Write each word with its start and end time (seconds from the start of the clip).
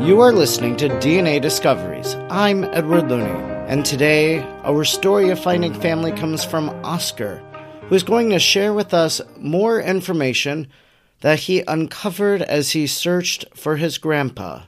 You 0.00 0.20
are 0.20 0.32
listening 0.32 0.76
to 0.76 0.88
DNA 0.88 1.40
Discoveries. 1.40 2.14
I'm 2.30 2.64
Edward 2.64 3.08
Looney, 3.08 3.30
and 3.66 3.84
today 3.84 4.40
our 4.62 4.84
story 4.84 5.30
of 5.30 5.40
finding 5.40 5.74
family 5.74 6.12
comes 6.12 6.44
from 6.44 6.68
Oscar, 6.84 7.42
who 7.88 7.94
is 7.94 8.02
going 8.02 8.30
to 8.30 8.38
share 8.38 8.72
with 8.72 8.94
us 8.94 9.20
more 9.38 9.80
information 9.80 10.68
that 11.22 11.40
he 11.40 11.64
uncovered 11.66 12.42
as 12.42 12.70
he 12.70 12.86
searched 12.86 13.46
for 13.56 13.76
his 13.76 13.98
grandpa. 13.98 14.62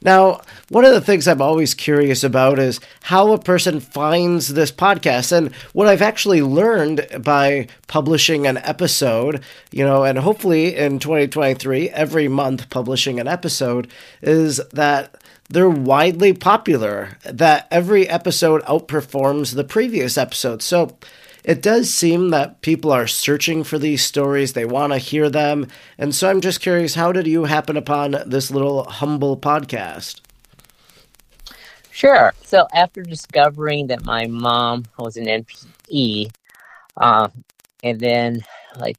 Now, 0.01 0.41
one 0.69 0.85
of 0.85 0.93
the 0.93 1.01
things 1.01 1.27
I'm 1.27 1.41
always 1.41 1.73
curious 1.73 2.23
about 2.23 2.57
is 2.57 2.79
how 3.01 3.33
a 3.33 3.39
person 3.39 3.81
finds 3.81 4.47
this 4.47 4.71
podcast. 4.71 5.33
And 5.33 5.53
what 5.73 5.87
I've 5.87 6.01
actually 6.01 6.41
learned 6.41 7.05
by 7.19 7.67
publishing 7.87 8.47
an 8.47 8.57
episode, 8.59 9.43
you 9.71 9.83
know, 9.83 10.05
and 10.05 10.17
hopefully 10.17 10.75
in 10.75 10.99
2023, 10.99 11.89
every 11.89 12.29
month 12.29 12.69
publishing 12.69 13.19
an 13.19 13.27
episode, 13.27 13.89
is 14.21 14.61
that 14.71 15.15
they're 15.49 15.69
widely 15.69 16.31
popular, 16.31 17.17
that 17.23 17.67
every 17.71 18.07
episode 18.07 18.61
outperforms 18.63 19.55
the 19.55 19.63
previous 19.63 20.17
episode. 20.17 20.61
So 20.61 20.97
it 21.43 21.61
does 21.61 21.91
seem 21.91 22.29
that 22.29 22.61
people 22.61 22.91
are 22.91 23.07
searching 23.07 23.63
for 23.63 23.79
these 23.79 24.03
stories, 24.03 24.53
they 24.53 24.65
want 24.65 24.93
to 24.93 24.99
hear 24.99 25.29
them. 25.29 25.67
And 25.97 26.13
so 26.13 26.29
I'm 26.29 26.41
just 26.41 26.61
curious 26.61 26.95
how 26.95 27.11
did 27.11 27.25
you 27.25 27.45
happen 27.45 27.77
upon 27.77 28.15
this 28.27 28.51
little 28.51 28.83
humble 28.83 29.37
podcast? 29.37 30.21
Sure. 31.89 32.33
So 32.43 32.67
after 32.73 33.01
discovering 33.01 33.87
that 33.87 34.05
my 34.05 34.27
mom 34.27 34.85
was 34.97 35.17
an 35.17 35.25
NPE, 35.25 36.31
uh, 36.95 37.29
and 37.83 37.99
then 37.99 38.41
like, 38.77 38.97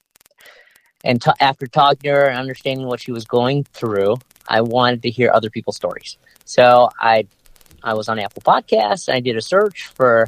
and 1.05 1.23
t- 1.23 1.31
after 1.41 1.67
talking 1.67 2.01
to 2.01 2.11
her 2.11 2.27
and 2.27 2.39
understanding 2.39 2.87
what 2.87 3.01
she 3.01 3.13
was 3.13 3.25
going 3.25 3.65
through, 3.73 4.17
I 4.49 4.61
wanted 4.63 5.03
to 5.05 5.11
hear 5.11 5.31
other 5.33 5.49
people's 5.49 5.77
stories. 5.77 6.19
So 6.51 6.91
I 6.99 7.29
I 7.85 7.95
was 7.95 8.09
on 8.09 8.19
Apple 8.19 8.43
Podcasts. 8.43 9.07
and 9.07 9.17
I 9.17 9.21
did 9.21 9.37
a 9.37 9.41
search 9.41 9.87
for 9.87 10.27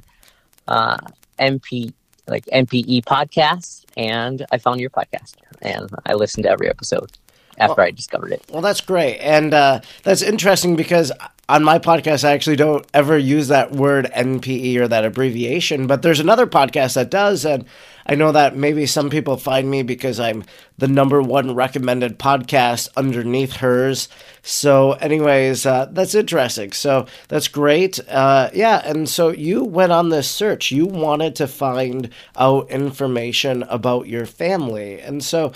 uh, 0.69 0.99
MP 1.41 1.93
like 2.29 2.45
NPE 2.47 3.05
podcasts, 3.05 3.85
and 3.97 4.47
I 4.53 4.59
found 4.59 4.81
your 4.81 4.91
podcast, 4.91 5.35
and 5.61 5.91
I 6.07 6.15
listened 6.15 6.45
to 6.45 6.51
every 6.51 6.69
episode 6.69 7.11
after 7.59 7.75
well, 7.77 7.87
I 7.89 7.91
discovered 7.91 8.31
it. 8.31 8.45
Well, 8.53 8.63
that's 8.63 8.81
great, 8.81 9.19
and 9.19 9.53
uh, 9.53 9.81
that's 10.05 10.23
interesting 10.23 10.77
because 10.77 11.11
on 11.53 11.65
my 11.65 11.79
podcast, 11.79 12.25
I 12.25 12.33
actually 12.33 12.57
don't 12.57 12.87
ever 12.95 13.19
use 13.19 13.49
that 13.49 13.73
word 13.73 14.11
NPE 14.17 14.79
or 14.79 14.89
that 14.89 15.05
abbreviation, 15.05 15.87
but 15.87 16.01
there's 16.01 16.19
another 16.19 16.47
podcast 16.47 16.95
that 16.95 17.11
does, 17.11 17.45
and 17.45 17.67
I 18.07 18.15
know 18.15 18.33
that 18.33 18.57
maybe 18.57 18.87
some 18.87 19.11
people 19.11 19.37
find 19.37 19.71
me 19.71 19.83
because 19.83 20.19
I'm 20.19 20.45
the 20.79 20.89
number 20.89 21.21
one 21.21 21.55
recommended 21.55 22.19
podcast 22.19 22.89
underneath 22.97 23.57
hers. 23.57 24.09
So, 24.41 24.93
anyways, 24.93 25.67
uh, 25.67 25.91
that's 25.93 26.15
interesting. 26.15 26.73
So, 26.73 27.05
that's 27.29 27.49
great. 27.49 28.01
Uh, 28.09 28.49
yeah. 28.55 28.81
And 28.83 29.07
so 29.07 29.29
you 29.29 29.63
went 29.63 29.93
on 29.93 30.09
this 30.09 30.31
search. 30.31 30.73
You 30.73 30.87
wanted 30.87 31.37
to 31.37 31.47
find 31.47 32.09
out 32.35 32.71
information 32.71 33.63
about 33.65 34.09
your 34.09 34.25
family. 34.25 35.03
And 35.03 35.23
so, 35.23 35.53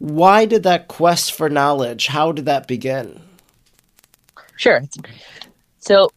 why 0.00 0.44
did 0.44 0.64
that 0.64 0.88
quest 0.88 1.32
for 1.32 1.48
knowledge? 1.48 2.08
How 2.08 2.32
did 2.32 2.46
that 2.46 2.66
begin? 2.66 3.22
Sure. 4.56 4.82
So, 5.78 6.10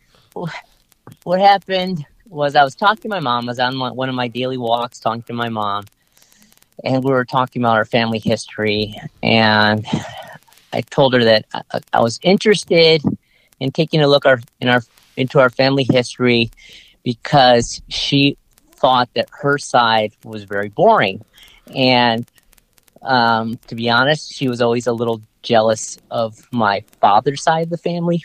what 1.24 1.40
happened 1.40 2.06
was 2.28 2.56
I 2.56 2.64
was 2.64 2.76
talking 2.76 3.04
to 3.04 3.10
my 3.10 3.20
mom. 3.20 3.46
I 3.46 3.52
was 3.52 3.60
on 3.60 3.78
one 3.78 4.10
of 4.10 4.16
my 4.16 4.28
daily 4.28 4.58
walks 4.58 5.00
talking 5.00 5.24
to 5.24 5.34
my 5.34 5.50
mom, 5.50 5.86
and 6.84 7.04
we 7.04 7.12
were 7.12 7.26
talking 7.26 7.62
about 7.62 7.76
our 7.76 7.86
family 7.86 8.20
history. 8.20 8.96
And 9.22 9.86
I 10.74 10.82
told 10.82 11.14
her 11.14 11.24
that 11.24 11.46
I, 11.54 11.80
I 11.94 12.02
was 12.02 12.20
interested 12.24 13.04
in 13.60 13.72
taking 13.72 14.02
a 14.02 14.08
look 14.08 14.26
our, 14.26 14.40
in 14.62 14.70
our 14.70 14.82
into 15.18 15.40
our 15.40 15.50
family 15.50 15.86
history 15.90 16.50
because 17.04 17.82
she 17.90 18.38
thought 18.72 19.10
that 19.16 19.28
her 19.32 19.58
side 19.58 20.14
was 20.24 20.44
very 20.44 20.70
boring, 20.70 21.24
and 21.76 22.26
um, 23.02 23.58
to 23.68 23.76
be 23.76 23.90
honest, 23.90 24.34
she 24.34 24.48
was 24.48 24.62
always 24.62 24.88
a 24.88 24.94
little 24.94 25.22
jealous 25.42 25.98
of 26.12 26.38
my 26.52 26.84
father's 27.02 27.44
side 27.44 27.64
of 27.64 27.70
the 27.70 27.78
family. 27.78 28.24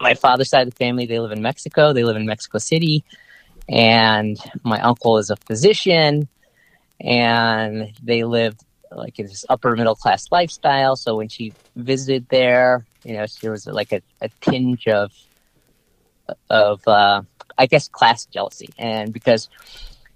My 0.00 0.14
father's 0.14 0.50
side 0.50 0.66
of 0.66 0.74
the 0.74 0.76
family, 0.76 1.06
they 1.06 1.18
live 1.18 1.32
in 1.32 1.42
Mexico. 1.42 1.92
They 1.92 2.04
live 2.04 2.16
in 2.16 2.26
Mexico 2.26 2.58
City. 2.58 3.04
And 3.68 4.36
my 4.64 4.80
uncle 4.80 5.18
is 5.18 5.30
a 5.30 5.36
physician. 5.36 6.28
And 7.00 7.92
they 8.02 8.24
lived 8.24 8.64
like 8.90 9.18
in 9.18 9.26
this 9.26 9.44
upper 9.48 9.76
middle 9.76 9.94
class 9.94 10.30
lifestyle. 10.30 10.96
So 10.96 11.16
when 11.16 11.28
she 11.28 11.52
visited 11.76 12.26
there 12.28 12.84
you 13.04 13.14
know 13.14 13.26
there 13.40 13.50
was 13.50 13.66
like 13.66 13.92
a, 13.92 14.02
a 14.20 14.28
tinge 14.40 14.86
of 14.88 15.12
of 16.48 16.86
uh, 16.86 17.22
i 17.58 17.66
guess 17.66 17.88
class 17.88 18.26
jealousy. 18.26 18.68
And 18.78 19.12
because 19.12 19.48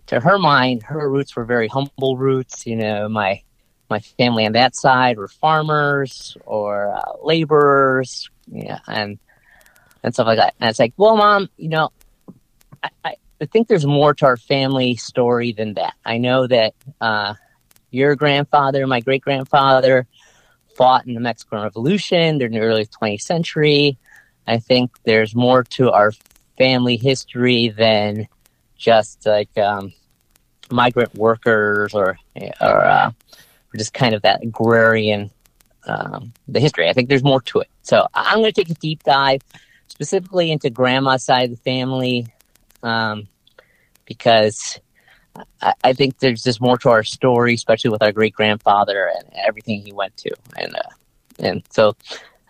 to 0.06 0.20
her 0.20 0.38
mind 0.38 0.82
her 0.84 1.10
roots 1.10 1.34
were 1.36 1.44
very 1.44 1.68
humble 1.68 2.16
roots. 2.16 2.66
You 2.66 2.76
know 2.76 3.08
my 3.08 3.42
my 3.88 4.00
family 4.00 4.46
on 4.46 4.52
that 4.52 4.74
side 4.74 5.18
were 5.18 5.28
farmers 5.28 6.36
or 6.44 6.94
uh, 6.94 7.12
laborers 7.22 8.28
yeah 8.48 8.78
and 8.86 9.18
and 10.02 10.14
stuff 10.14 10.26
like 10.26 10.38
that 10.38 10.54
and 10.60 10.70
it's 10.70 10.78
like 10.78 10.92
well 10.96 11.16
mom 11.16 11.48
you 11.56 11.68
know 11.68 11.90
I, 13.04 13.16
I 13.40 13.44
think 13.46 13.68
there's 13.68 13.86
more 13.86 14.14
to 14.14 14.26
our 14.26 14.36
family 14.36 14.96
story 14.96 15.52
than 15.52 15.74
that. 15.74 15.94
I 16.04 16.18
know 16.18 16.46
that 16.46 16.74
uh, 17.00 17.34
your 17.90 18.16
grandfather, 18.16 18.86
my 18.86 19.00
great 19.00 19.22
grandfather, 19.22 20.06
fought 20.74 21.06
in 21.06 21.14
the 21.14 21.20
Mexican 21.20 21.60
Revolution 21.62 22.38
during 22.38 22.54
the 22.54 22.60
early 22.60 22.86
20th 22.86 23.22
century. 23.22 23.98
I 24.46 24.58
think 24.58 24.90
there's 25.04 25.34
more 25.34 25.64
to 25.64 25.90
our 25.90 26.12
family 26.56 26.96
history 26.96 27.68
than 27.68 28.28
just 28.76 29.26
like 29.26 29.56
um, 29.58 29.92
migrant 30.70 31.14
workers 31.14 31.94
or 31.94 32.18
or, 32.60 32.84
uh, 32.84 33.10
just 33.76 33.94
kind 33.94 34.14
of 34.14 34.22
that 34.22 34.42
agrarian 34.42 35.30
um, 35.86 36.32
the 36.48 36.60
history. 36.60 36.88
I 36.88 36.92
think 36.92 37.08
there's 37.08 37.22
more 37.22 37.40
to 37.42 37.60
it. 37.60 37.68
So 37.82 38.06
I'm 38.14 38.38
going 38.38 38.52
to 38.52 38.64
take 38.64 38.70
a 38.70 38.80
deep 38.80 39.02
dive 39.04 39.42
specifically 39.88 40.50
into 40.50 40.68
grandma's 40.68 41.24
side 41.24 41.44
of 41.44 41.50
the 41.50 41.56
family, 41.62 42.26
um, 42.82 43.28
because 44.04 44.80
I, 45.60 45.74
I, 45.84 45.92
think 45.92 46.18
there's 46.18 46.42
just 46.42 46.60
more 46.60 46.76
to 46.78 46.90
our 46.90 47.04
story, 47.04 47.54
especially 47.54 47.90
with 47.90 48.02
our 48.02 48.12
great 48.12 48.34
grandfather 48.34 49.10
and 49.14 49.28
everything 49.34 49.82
he 49.82 49.92
went 49.92 50.16
to, 50.18 50.30
and 50.56 50.74
uh, 50.74 50.90
and 51.38 51.62
so 51.70 51.96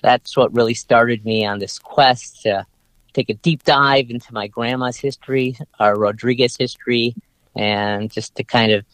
that's 0.02 0.36
what 0.36 0.54
really 0.54 0.74
started 0.74 1.24
me 1.24 1.44
on 1.44 1.58
this 1.58 1.78
quest 1.78 2.42
to 2.42 2.66
take 3.12 3.30
a 3.30 3.34
deep 3.34 3.64
dive 3.64 4.10
into 4.10 4.32
my 4.32 4.46
grandma's 4.46 4.96
history, 4.96 5.56
our 5.80 5.96
Rodriguez 5.96 6.56
history, 6.56 7.14
and 7.54 8.10
just 8.10 8.34
to 8.36 8.44
kind 8.44 8.72
of 8.72 8.84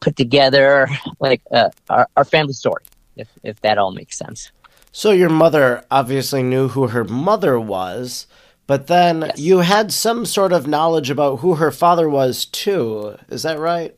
put 0.00 0.16
together 0.16 0.88
like 1.20 1.42
uh, 1.52 1.70
our, 1.88 2.08
our 2.16 2.24
family 2.24 2.52
story, 2.52 2.84
if 3.16 3.28
if 3.42 3.60
that 3.60 3.78
all 3.78 3.92
makes 3.92 4.16
sense. 4.16 4.50
So 4.92 5.10
your 5.10 5.30
mother 5.30 5.84
obviously 5.90 6.42
knew 6.42 6.68
who 6.68 6.88
her 6.88 7.04
mother 7.04 7.58
was. 7.60 8.26
But 8.68 8.86
then 8.86 9.22
yes. 9.22 9.38
you 9.38 9.58
had 9.60 9.90
some 9.92 10.26
sort 10.26 10.52
of 10.52 10.66
knowledge 10.66 11.08
about 11.08 11.36
who 11.36 11.54
her 11.54 11.70
father 11.70 12.06
was 12.06 12.44
too. 12.44 13.16
Is 13.30 13.42
that 13.44 13.58
right? 13.58 13.96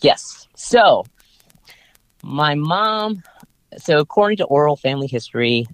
Yes. 0.00 0.46
So, 0.54 1.04
my 2.22 2.54
mom, 2.54 3.24
so 3.78 3.98
according 3.98 4.36
to 4.36 4.44
oral 4.44 4.76
family 4.76 5.08
history, 5.08 5.66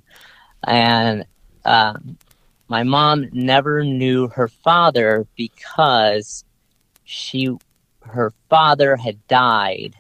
and 0.64 1.26
uh, 1.67 1.99
my 2.69 2.85
mom 2.85 3.28
never 3.32 3.85
knew 3.85 4.28
her 4.28 4.49
father 4.49 5.26
because 5.37 6.46
she, 7.05 7.50
her 8.04 8.32
father 8.49 8.96
had 8.96 9.26
died 9.28 9.94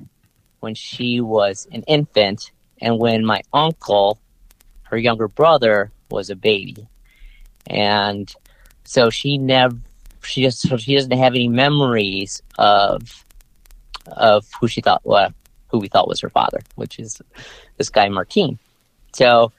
when 0.60 0.74
she 0.74 1.20
was 1.20 1.66
an 1.72 1.82
infant, 1.84 2.52
and 2.80 2.98
when 2.98 3.24
my 3.24 3.42
uncle, 3.52 4.18
her 4.84 4.98
younger 4.98 5.28
brother, 5.28 5.90
was 6.10 6.30
a 6.30 6.36
baby 6.36 6.86
and 7.66 8.34
so 8.84 9.10
she 9.10 9.38
never 9.38 9.76
she 10.22 10.42
just 10.42 10.60
so 10.60 10.76
she 10.76 10.94
doesn't 10.94 11.12
have 11.12 11.34
any 11.34 11.48
memories 11.48 12.42
of 12.58 13.24
of 14.08 14.46
who 14.60 14.68
she 14.68 14.80
thought 14.80 15.00
well 15.04 15.32
who 15.68 15.78
we 15.78 15.88
thought 15.88 16.06
was 16.06 16.20
her 16.20 16.28
father, 16.28 16.60
which 16.74 16.98
is 16.98 17.22
this 17.78 17.88
guy 17.88 18.06
Martin. 18.10 18.58
So 19.14 19.52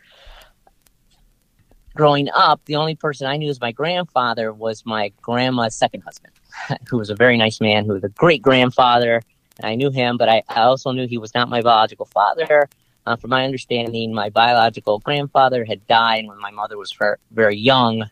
growing 1.96 2.30
up, 2.32 2.62
the 2.66 2.76
only 2.76 2.94
person 2.94 3.26
I 3.26 3.38
knew 3.38 3.50
as 3.50 3.60
my 3.60 3.72
grandfather 3.72 4.54
was 4.54 4.86
my 4.86 5.12
grandma's 5.24 5.76
second 5.76 6.02
husband, 6.02 6.34
who 6.90 6.98
was 6.98 7.10
a 7.10 7.16
very 7.16 7.38
nice 7.38 7.62
man, 7.62 7.86
who 7.86 7.94
was 7.94 8.04
a 8.04 8.10
great 8.10 8.42
grandfather. 8.42 9.22
And 9.58 9.68
I 9.68 9.76
knew 9.76 9.92
him, 9.92 10.18
but 10.18 10.30
I, 10.30 10.44
I 10.50 10.62
also 10.62 10.92
knew 10.92 11.08
he 11.08 11.18
was 11.18 11.34
not 11.34 11.50
my 11.50 11.62
biological 11.62 12.06
father. 12.08 12.70
Uh, 13.06 13.16
from 13.18 13.32
my 13.32 13.44
understanding, 13.44 14.14
my 14.14 14.30
biological 14.30 15.00
grandfather 15.00 15.66
had 15.66 15.86
died 15.88 16.26
when 16.26 16.40
my 16.40 16.52
mother 16.52 16.78
was 16.78 16.98
very, 17.32 17.58
young 17.58 18.06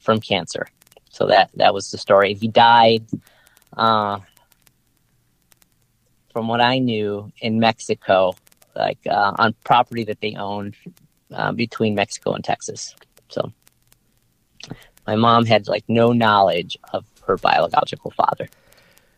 from 0.00 0.20
cancer. 0.20 0.66
So 1.10 1.26
that 1.26 1.50
that 1.54 1.72
was 1.72 1.90
the 1.90 1.98
story. 1.98 2.34
He 2.34 2.48
died, 2.48 3.04
uh, 3.76 4.18
from 6.32 6.48
what 6.48 6.60
I 6.60 6.78
knew, 6.78 7.32
in 7.40 7.58
Mexico, 7.58 8.34
like 8.74 8.98
uh, 9.08 9.34
on 9.38 9.54
property 9.64 10.04
that 10.04 10.20
they 10.20 10.34
owned 10.34 10.76
uh, 11.32 11.52
between 11.52 11.94
Mexico 11.94 12.32
and 12.34 12.44
Texas. 12.44 12.94
So 13.28 13.52
my 15.06 15.16
mom 15.16 15.46
had 15.46 15.68
like 15.68 15.84
no 15.88 16.12
knowledge 16.12 16.76
of 16.92 17.04
her 17.28 17.36
biological 17.36 18.10
father 18.10 18.48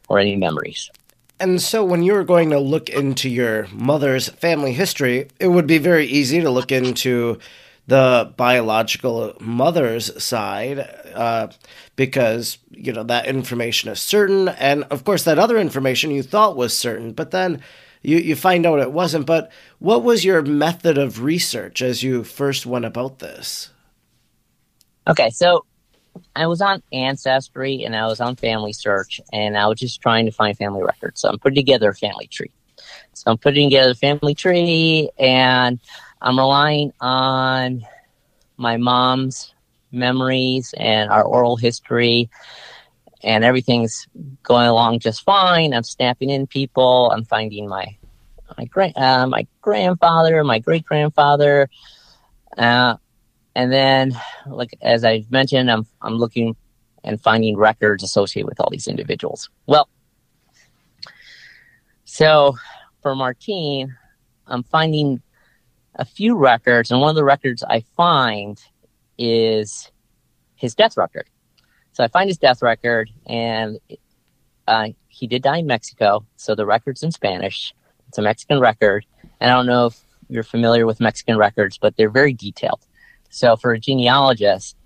or 0.08 0.18
any 0.18 0.36
memories. 0.36 0.90
And 1.38 1.62
so, 1.62 1.82
when 1.82 2.02
you 2.02 2.12
were 2.12 2.24
going 2.24 2.50
to 2.50 2.58
look 2.58 2.90
into 2.90 3.30
your 3.30 3.66
mother's 3.68 4.28
family 4.28 4.74
history, 4.74 5.28
it 5.38 5.48
would 5.48 5.66
be 5.66 5.78
very 5.78 6.04
easy 6.04 6.42
to 6.42 6.50
look 6.50 6.70
into 6.70 7.38
the 7.86 8.32
biological 8.36 9.34
mother's 9.40 10.22
side 10.22 10.78
uh, 11.14 11.48
because 11.96 12.58
you 12.70 12.92
know 12.92 13.04
that 13.04 13.26
information 13.26 13.88
is 13.88 14.00
certain, 14.00 14.48
and 14.48 14.84
of 14.84 15.04
course 15.04 15.24
that 15.24 15.38
other 15.38 15.58
information 15.58 16.10
you 16.10 16.22
thought 16.22 16.56
was 16.56 16.76
certain, 16.76 17.12
but 17.12 17.30
then 17.30 17.62
you 18.02 18.18
you 18.18 18.36
find 18.36 18.66
out 18.66 18.78
it 18.78 18.92
wasn't. 18.92 19.24
But 19.24 19.50
what 19.78 20.04
was 20.04 20.26
your 20.26 20.42
method 20.42 20.98
of 20.98 21.22
research 21.22 21.80
as 21.80 22.02
you 22.02 22.22
first 22.22 22.66
went 22.66 22.84
about 22.84 23.18
this? 23.20 23.70
Okay, 25.08 25.30
so 25.30 25.64
I 26.34 26.46
was 26.46 26.60
on 26.60 26.82
Ancestry 26.92 27.84
and 27.84 27.94
I 27.94 28.06
was 28.06 28.20
on 28.20 28.36
Family 28.36 28.72
Search, 28.72 29.20
and 29.32 29.56
I 29.56 29.66
was 29.66 29.78
just 29.78 30.00
trying 30.00 30.26
to 30.26 30.32
find 30.32 30.56
family 30.56 30.82
records. 30.82 31.20
So 31.20 31.28
I'm 31.28 31.38
putting 31.38 31.56
together 31.56 31.90
a 31.90 31.94
family 31.94 32.26
tree. 32.26 32.50
So 33.12 33.30
I'm 33.30 33.38
putting 33.38 33.68
together 33.68 33.90
a 33.90 33.94
family 33.94 34.34
tree, 34.34 35.10
and 35.18 35.78
I'm 36.20 36.38
relying 36.38 36.92
on 37.00 37.82
my 38.56 38.76
mom's 38.76 39.54
memories 39.92 40.74
and 40.76 41.10
our 41.10 41.24
oral 41.24 41.56
history, 41.56 42.30
and 43.22 43.44
everything's 43.44 44.06
going 44.42 44.66
along 44.66 45.00
just 45.00 45.24
fine. 45.24 45.74
I'm 45.74 45.82
snapping 45.82 46.30
in 46.30 46.46
people. 46.46 47.10
I'm 47.10 47.24
finding 47.24 47.68
my 47.68 47.96
my 48.56 48.64
grand 48.64 48.96
uh, 48.96 49.26
my 49.26 49.46
grandfather, 49.60 50.42
my 50.44 50.58
great 50.58 50.84
grandfather. 50.84 51.68
Uh, 52.56 52.96
and 53.54 53.72
then, 53.72 54.18
like 54.46 54.76
as 54.82 55.04
I've 55.04 55.30
mentioned, 55.30 55.70
I'm 55.70 55.86
I'm 56.02 56.14
looking 56.14 56.56
and 57.04 57.20
finding 57.20 57.56
records 57.56 58.02
associated 58.02 58.48
with 58.48 58.60
all 58.60 58.68
these 58.70 58.86
individuals. 58.86 59.48
Well, 59.66 59.88
so 62.04 62.56
for 63.02 63.14
Martine, 63.14 63.96
I'm 64.46 64.62
finding 64.64 65.22
a 65.94 66.04
few 66.04 66.36
records, 66.36 66.90
and 66.90 67.00
one 67.00 67.10
of 67.10 67.16
the 67.16 67.24
records 67.24 67.62
I 67.62 67.84
find 67.96 68.60
is 69.18 69.90
his 70.54 70.74
death 70.74 70.96
record. 70.96 71.28
So 71.92 72.04
I 72.04 72.08
find 72.08 72.28
his 72.28 72.38
death 72.38 72.62
record, 72.62 73.10
and 73.26 73.78
uh, 74.68 74.88
he 75.08 75.26
did 75.26 75.42
die 75.42 75.58
in 75.58 75.66
Mexico, 75.66 76.24
so 76.36 76.54
the 76.54 76.66
record's 76.66 77.02
in 77.02 77.10
Spanish. 77.10 77.74
It's 78.08 78.18
a 78.18 78.22
Mexican 78.22 78.60
record, 78.60 79.06
and 79.40 79.50
I 79.50 79.54
don't 79.54 79.66
know 79.66 79.86
if 79.86 80.00
you're 80.28 80.42
familiar 80.42 80.86
with 80.86 81.00
Mexican 81.00 81.36
records, 81.36 81.78
but 81.78 81.96
they're 81.96 82.10
very 82.10 82.32
detailed. 82.32 82.80
So 83.30 83.56
for 83.56 83.72
a 83.72 83.80
genealogist, 83.80 84.76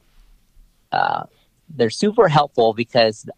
uh, 0.93 1.25
they're 1.69 1.91
super 1.91 2.29
helpful 2.29 2.75
because 2.75 3.29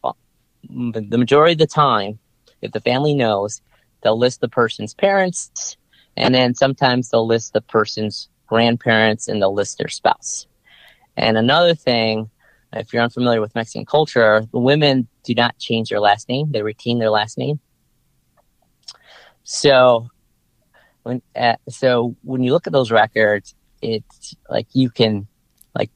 the 0.68 1.18
majority 1.18 1.52
of 1.52 1.58
the 1.58 1.66
time, 1.66 2.18
if 2.60 2.72
the 2.72 2.80
family 2.80 3.14
knows, 3.14 3.62
they'll 4.02 4.18
list 4.18 4.40
the 4.40 4.48
person's 4.48 4.94
parents, 4.94 5.76
and 6.16 6.34
then 6.34 6.54
sometimes 6.54 7.08
they'll 7.08 7.26
list 7.26 7.52
the 7.52 7.60
person's 7.60 8.28
grandparents 8.46 9.28
and 9.28 9.40
they'll 9.40 9.54
list 9.54 9.78
their 9.78 9.88
spouse. 9.88 10.46
And 11.16 11.36
another 11.36 11.74
thing, 11.74 12.30
if 12.72 12.92
you're 12.92 13.02
unfamiliar 13.02 13.40
with 13.40 13.54
Mexican 13.54 13.86
culture, 13.86 14.46
the 14.52 14.58
women 14.58 15.08
do 15.24 15.34
not 15.34 15.58
change 15.58 15.88
their 15.88 16.00
last 16.00 16.28
name; 16.28 16.52
they 16.52 16.62
retain 16.62 16.98
their 16.98 17.10
last 17.10 17.38
name. 17.38 17.58
So, 19.44 20.08
when 21.04 21.22
uh, 21.34 21.56
so 21.68 22.16
when 22.22 22.42
you 22.42 22.52
look 22.52 22.66
at 22.66 22.72
those 22.72 22.90
records, 22.90 23.54
it's 23.82 24.34
like 24.48 24.66
you 24.72 24.90
can 24.90 25.26
like 25.74 25.90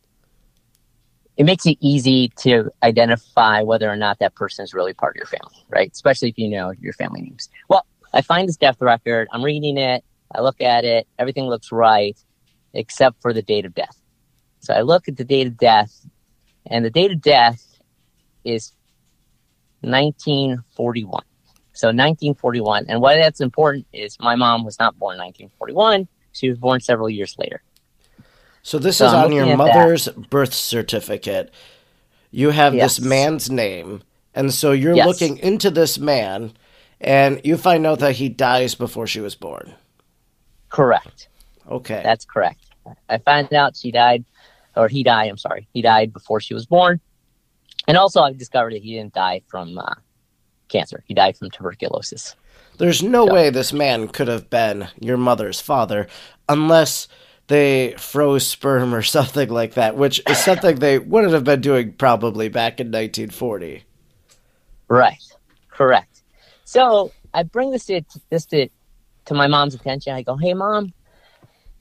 it 1.36 1.44
makes 1.44 1.66
it 1.66 1.78
easy 1.80 2.28
to 2.38 2.70
identify 2.82 3.62
whether 3.62 3.90
or 3.90 3.96
not 3.96 4.18
that 4.18 4.34
person 4.34 4.62
is 4.62 4.74
really 4.74 4.92
part 4.92 5.16
of 5.16 5.20
your 5.20 5.26
family, 5.26 5.64
right? 5.68 5.90
Especially 5.92 6.28
if 6.28 6.38
you 6.38 6.48
know 6.48 6.72
your 6.80 6.92
family 6.92 7.22
names. 7.22 7.48
Well, 7.68 7.86
I 8.12 8.22
find 8.22 8.48
this 8.48 8.56
death 8.56 8.76
record, 8.80 9.28
I'm 9.32 9.44
reading 9.44 9.78
it, 9.78 10.04
I 10.34 10.40
look 10.40 10.60
at 10.60 10.84
it, 10.84 11.06
everything 11.18 11.44
looks 11.44 11.72
right, 11.72 12.18
except 12.74 13.22
for 13.22 13.32
the 13.32 13.42
date 13.42 13.64
of 13.64 13.74
death. 13.74 13.96
So 14.60 14.74
I 14.74 14.82
look 14.82 15.08
at 15.08 15.16
the 15.16 15.24
date 15.24 15.46
of 15.46 15.56
death, 15.56 16.06
and 16.66 16.84
the 16.84 16.90
date 16.90 17.12
of 17.12 17.20
death 17.20 17.64
is 18.44 18.72
1941. 19.80 21.22
So 21.72 21.88
1941. 21.88 22.86
And 22.88 23.00
why 23.00 23.16
that's 23.16 23.40
important 23.40 23.86
is 23.92 24.18
my 24.20 24.34
mom 24.34 24.64
was 24.64 24.78
not 24.78 24.98
born 24.98 25.14
in 25.14 25.20
1941. 25.20 26.08
She 26.32 26.48
was 26.48 26.58
born 26.58 26.80
several 26.80 27.08
years 27.08 27.36
later. 27.38 27.62
So 28.62 28.78
this 28.78 28.98
so 28.98 29.06
is 29.06 29.12
I'm 29.12 29.26
on 29.26 29.32
your 29.32 29.56
mother's 29.56 30.06
that. 30.06 30.30
birth 30.30 30.54
certificate. 30.54 31.52
You 32.30 32.50
have 32.50 32.74
yes. 32.74 32.96
this 32.96 33.06
man's 33.06 33.50
name, 33.50 34.02
and 34.34 34.52
so 34.52 34.72
you're 34.72 34.94
yes. 34.94 35.06
looking 35.06 35.38
into 35.38 35.70
this 35.70 35.98
man, 35.98 36.52
and 37.00 37.40
you 37.42 37.56
find 37.56 37.86
out 37.86 37.98
that 38.00 38.16
he 38.16 38.28
dies 38.28 38.74
before 38.74 39.06
she 39.06 39.20
was 39.20 39.34
born. 39.34 39.74
Correct. 40.68 41.28
Okay. 41.68 42.00
That's 42.04 42.24
correct. 42.24 42.60
I 43.08 43.18
find 43.18 43.52
out 43.52 43.76
she 43.76 43.90
died, 43.90 44.24
or 44.76 44.88
he 44.88 45.02
died. 45.02 45.28
I'm 45.30 45.38
sorry, 45.38 45.66
he 45.72 45.82
died 45.82 46.12
before 46.12 46.40
she 46.40 46.54
was 46.54 46.66
born, 46.66 47.00
and 47.88 47.96
also 47.96 48.20
I 48.22 48.32
discovered 48.32 48.74
that 48.74 48.82
he 48.82 48.94
didn't 48.94 49.14
die 49.14 49.42
from 49.48 49.78
uh, 49.78 49.94
cancer. 50.68 51.02
He 51.06 51.14
died 51.14 51.36
from 51.36 51.50
tuberculosis. 51.50 52.36
There's 52.78 53.02
no 53.02 53.26
so. 53.26 53.34
way 53.34 53.50
this 53.50 53.72
man 53.72 54.08
could 54.08 54.28
have 54.28 54.48
been 54.48 54.88
your 54.98 55.18
mother's 55.18 55.60
father 55.60 56.06
unless 56.48 57.08
they 57.50 57.94
froze 57.98 58.46
sperm 58.46 58.94
or 58.94 59.02
something 59.18 59.50
like 59.50 59.74
that, 59.74 59.96
which 59.96 60.22
is 60.26 60.38
something 60.38 60.76
they 60.76 60.98
wouldn't 60.98 61.34
have 61.34 61.44
been 61.44 61.60
doing 61.60 61.92
probably 61.92 62.48
back 62.48 62.80
in 62.80 62.86
1940. 62.86 63.84
Right. 64.88 65.22
Correct. 65.68 66.22
So 66.64 67.12
I 67.34 67.42
bring 67.42 67.72
this 67.72 67.86
to 67.86 68.02
this 68.30 68.46
to, 68.46 68.68
to 69.26 69.34
my 69.34 69.48
mom's 69.48 69.74
attention. 69.74 70.14
I 70.14 70.22
go, 70.22 70.36
"Hey, 70.36 70.54
mom, 70.54 70.92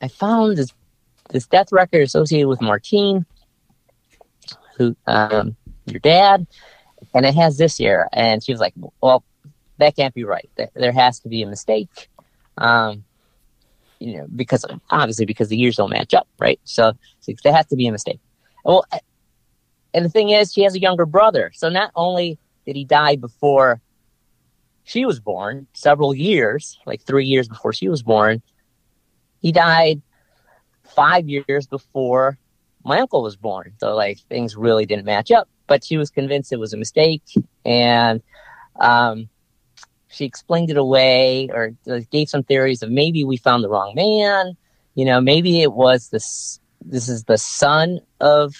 I 0.02 0.08
found 0.08 0.58
this 0.58 0.74
this 1.30 1.46
death 1.48 1.72
record 1.72 2.02
associated 2.02 2.48
with 2.48 2.62
Martine, 2.62 3.26
who 4.78 4.96
um, 5.06 5.56
your 5.86 6.00
dad, 6.00 6.48
and 7.14 7.26
it 7.26 7.36
has 7.36 7.58
this 7.58 7.80
year." 7.80 8.08
And 8.14 8.44
she 8.44 8.52
was 8.52 8.60
like, 8.60 8.74
"Well, 9.02 9.24
that 9.78 9.96
can't 9.96 10.14
be 10.14 10.24
right. 10.24 10.50
There 10.74 10.92
has 10.92 11.20
to 11.22 11.30
be 11.30 11.44
a 11.44 11.48
mistake." 11.48 12.10
Um, 12.58 13.04
you 14.00 14.18
know, 14.18 14.28
because 14.36 14.66
obviously 14.90 15.26
because 15.26 15.50
the 15.50 15.58
years 15.58 15.76
don't 15.76 15.90
match 15.90 16.14
up, 16.14 16.28
right? 16.40 16.60
So, 16.64 16.94
so 17.20 17.34
there 17.44 17.54
has 17.54 17.68
to 17.68 17.76
be 17.76 17.88
a 17.88 17.92
mistake. 17.92 18.20
Well, 18.64 18.86
and 19.94 20.06
the 20.06 20.10
thing 20.10 20.30
is, 20.30 20.54
she 20.54 20.64
has 20.64 20.76
a 20.76 20.80
younger 20.80 21.06
brother. 21.06 21.52
So 21.54 21.70
not 21.70 21.92
only 21.96 22.38
did 22.66 22.76
he 22.76 22.86
die 22.86 23.16
before 23.16 23.82
she 24.84 25.06
was 25.06 25.20
born, 25.20 25.68
several 25.74 26.16
years, 26.16 26.80
like 26.86 27.02
three 27.02 27.26
years 27.26 27.48
before 27.48 27.74
she 27.74 27.90
was 27.90 28.02
born, 28.04 28.42
he 29.42 29.52
died 29.52 30.02
five 30.84 31.30
years 31.30 31.68
before 31.68 32.38
my 32.84 33.00
uncle 33.00 33.22
was 33.22 33.36
born. 33.36 33.74
So 33.80 33.96
like 33.96 34.20
things 34.30 34.56
really 34.56 34.86
didn't 34.86 35.06
match 35.06 35.32
up. 35.32 35.48
But 35.68 35.84
she 35.84 35.98
was 35.98 36.10
convinced 36.10 36.52
it 36.52 36.60
was 36.60 36.74
a 36.74 36.78
mistake, 36.78 37.22
and 37.64 38.24
um, 38.80 39.30
she 40.10 40.26
explained 40.26 40.70
it 40.70 40.78
away 40.78 41.50
or 41.54 41.72
gave 42.12 42.30
some 42.30 42.44
theories 42.44 42.82
of 42.82 42.92
maybe 42.92 43.24
we 43.24 43.38
found 43.38 43.64
the 43.64 43.70
wrong 43.70 43.94
man. 43.96 44.58
You 44.96 45.06
know, 45.06 45.22
maybe 45.22 45.62
it 45.62 45.72
was 45.72 46.10
this. 46.10 46.60
This 46.82 47.10
is 47.10 47.26
the 47.26 47.38
son 47.38 48.00
of 48.20 48.56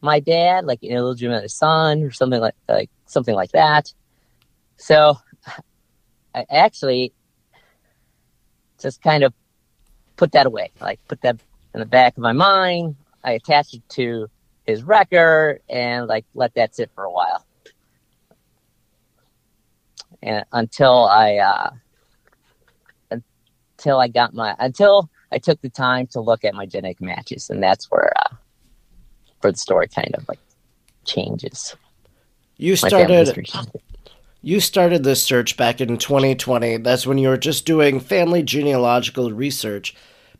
my 0.00 0.20
dad, 0.20 0.64
like 0.64 0.82
an 0.82 0.90
illegitimate 0.90 1.50
son 1.50 2.02
or 2.02 2.10
something 2.10 2.40
like 2.40 2.54
like 2.68 2.90
something 3.06 3.34
like 3.34 3.52
that. 3.52 3.92
So, 4.76 5.18
I 6.34 6.44
actually 6.50 7.12
just 8.80 9.02
kind 9.02 9.22
of 9.22 9.32
put 10.16 10.32
that 10.32 10.46
away, 10.46 10.72
like 10.80 10.98
put 11.08 11.20
that 11.22 11.38
in 11.74 11.80
the 11.80 11.86
back 11.86 12.16
of 12.16 12.22
my 12.22 12.32
mind. 12.32 12.96
I 13.22 13.32
attached 13.32 13.74
it 13.74 13.88
to 13.90 14.28
his 14.66 14.82
record 14.82 15.60
and 15.68 16.06
like 16.06 16.24
let 16.34 16.54
that 16.54 16.74
sit 16.74 16.90
for 16.94 17.04
a 17.04 17.10
while. 17.10 17.44
And 20.26 20.44
until 20.52 21.06
I 21.06 21.36
uh 21.36 21.70
until 23.10 23.98
I 23.98 24.08
got 24.08 24.34
my 24.34 24.54
until 24.58 25.08
I 25.32 25.38
took 25.38 25.60
the 25.62 25.70
time 25.70 26.06
to 26.08 26.20
look 26.20 26.44
at 26.44 26.54
my 26.54 26.66
genetic 26.66 27.00
matches 27.00 27.48
and 27.50 27.62
that's 27.62 27.90
where 27.90 28.12
uh 28.18 28.34
where 29.40 29.52
the 29.52 29.58
story 29.58 29.88
kind 29.88 30.14
of 30.14 30.28
like 30.28 30.40
changes. 31.04 31.74
You 32.56 32.76
started 32.76 33.36
you 34.42 34.60
started 34.60 35.02
this 35.02 35.22
search 35.22 35.56
back 35.56 35.80
in 35.80 35.98
2020. 35.98 36.76
That's 36.76 37.06
when 37.06 37.18
you 37.18 37.30
were 37.30 37.36
just 37.36 37.66
doing 37.66 37.98
family 37.98 38.44
genealogical 38.44 39.32
research. 39.32 39.94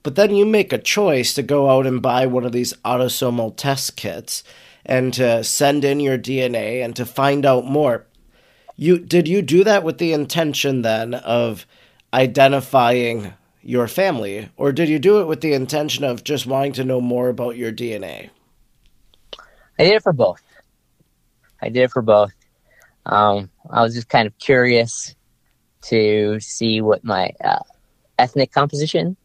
But 0.05 0.15
then 0.15 0.37
you 0.37 0.47
make 0.47 0.73
a 0.73 0.79
choice 0.79 1.35
to 1.35 1.43
go 1.43 1.69
out 1.69 1.87
and 1.87 2.01
buy 2.01 2.27
one 2.27 2.45
of 2.45 2.53
these 2.53 2.73
autosomal 2.85 3.57
test 3.57 3.97
kits 3.97 4.45
and 4.85 5.13
to 5.15 5.43
send 5.43 5.85
in 5.85 5.99
your 5.99 6.17
DNA 6.17 6.85
and 6.85 6.95
to 6.95 7.05
find 7.05 7.45
out 7.45 7.65
more. 7.65 8.07
You 8.77 8.99
did 8.99 9.27
you 9.27 9.43
do 9.43 9.65
that 9.65 9.85
with 9.85 9.99
the 9.99 10.13
intention 10.13 10.83
then 10.83 11.15
of 11.15 11.67
identifying 12.13 13.33
your 13.63 13.89
family 13.89 14.49
or 14.57 14.71
did 14.71 14.89
you 14.89 14.99
do 14.99 15.21
it 15.21 15.27
with 15.27 15.41
the 15.41 15.55
intention 15.55 16.05
of 16.05 16.23
just 16.23 16.47
wanting 16.47 16.73
to 16.75 16.85
know 16.85 17.01
more 17.01 17.29
about 17.29 17.57
your 17.57 17.73
DNA? 17.73 18.31
I 19.79 19.85
did 19.85 19.95
it 19.95 20.03
for 20.03 20.13
both. 20.13 20.43
I 21.61 21.69
did 21.69 21.85
it 21.85 21.91
for 21.91 22.03
both. 22.03 22.33
Um, 23.07 23.51
I 23.71 23.83
was 23.83 23.95
just 23.95 24.09
kind 24.09 24.27
of 24.27 24.37
curious 24.39 25.15
to 25.83 26.39
see 26.41 26.81
what 26.81 27.05
my 27.05 27.31
uh, 27.43 27.61
ethnic 28.19 28.53
composition 28.53 29.17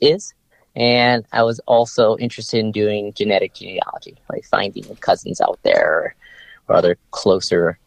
is. 0.00 0.32
And 0.76 1.24
I 1.32 1.42
was 1.42 1.60
also 1.60 2.16
interested 2.18 2.58
in 2.58 2.72
doing 2.72 3.12
genetic 3.14 3.54
genealogy, 3.54 4.16
like 4.30 4.44
finding 4.44 4.84
cousins 4.96 5.40
out 5.40 5.58
there 5.62 6.14
or 6.68 6.76
other 6.76 6.96
closer 7.10 7.78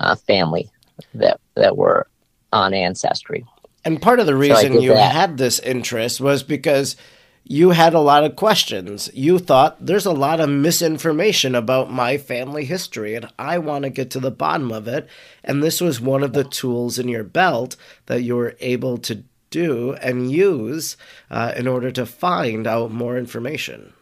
uh, 0.00 0.14
family 0.14 0.70
that 1.14 1.40
that 1.54 1.76
were 1.76 2.06
on 2.52 2.74
ancestry. 2.74 3.44
And 3.84 4.02
part 4.02 4.20
of 4.20 4.26
the 4.26 4.36
reason 4.36 4.74
so 4.74 4.80
you 4.80 4.90
that. 4.90 5.12
had 5.12 5.38
this 5.38 5.58
interest 5.60 6.20
was 6.20 6.42
because 6.42 6.96
you 7.44 7.70
had 7.70 7.94
a 7.94 8.00
lot 8.00 8.24
of 8.24 8.34
questions. 8.34 9.08
You 9.14 9.38
thought 9.38 9.84
there's 9.84 10.06
a 10.06 10.12
lot 10.12 10.40
of 10.40 10.50
misinformation 10.50 11.54
about 11.54 11.92
my 11.92 12.18
family 12.18 12.64
history, 12.64 13.14
and 13.14 13.28
I 13.38 13.58
want 13.58 13.84
to 13.84 13.90
get 13.90 14.10
to 14.10 14.20
the 14.20 14.32
bottom 14.32 14.72
of 14.72 14.88
it. 14.88 15.08
And 15.44 15.62
this 15.62 15.80
was 15.80 16.00
one 16.00 16.24
of 16.24 16.32
the 16.32 16.42
tools 16.42 16.98
in 16.98 17.06
your 17.06 17.22
belt 17.22 17.76
that 18.06 18.22
you 18.22 18.34
were 18.34 18.56
able 18.58 18.98
to 18.98 19.22
do 19.50 19.94
and 19.94 20.32
use 20.32 20.96
uh, 21.30 21.52
in 21.56 21.68
order 21.68 21.92
to 21.92 22.04
find 22.04 22.66
out 22.66 22.90
more 22.90 23.16
information. 23.16 23.92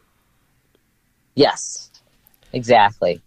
Yes, 1.34 1.90
exactly. 2.54 3.20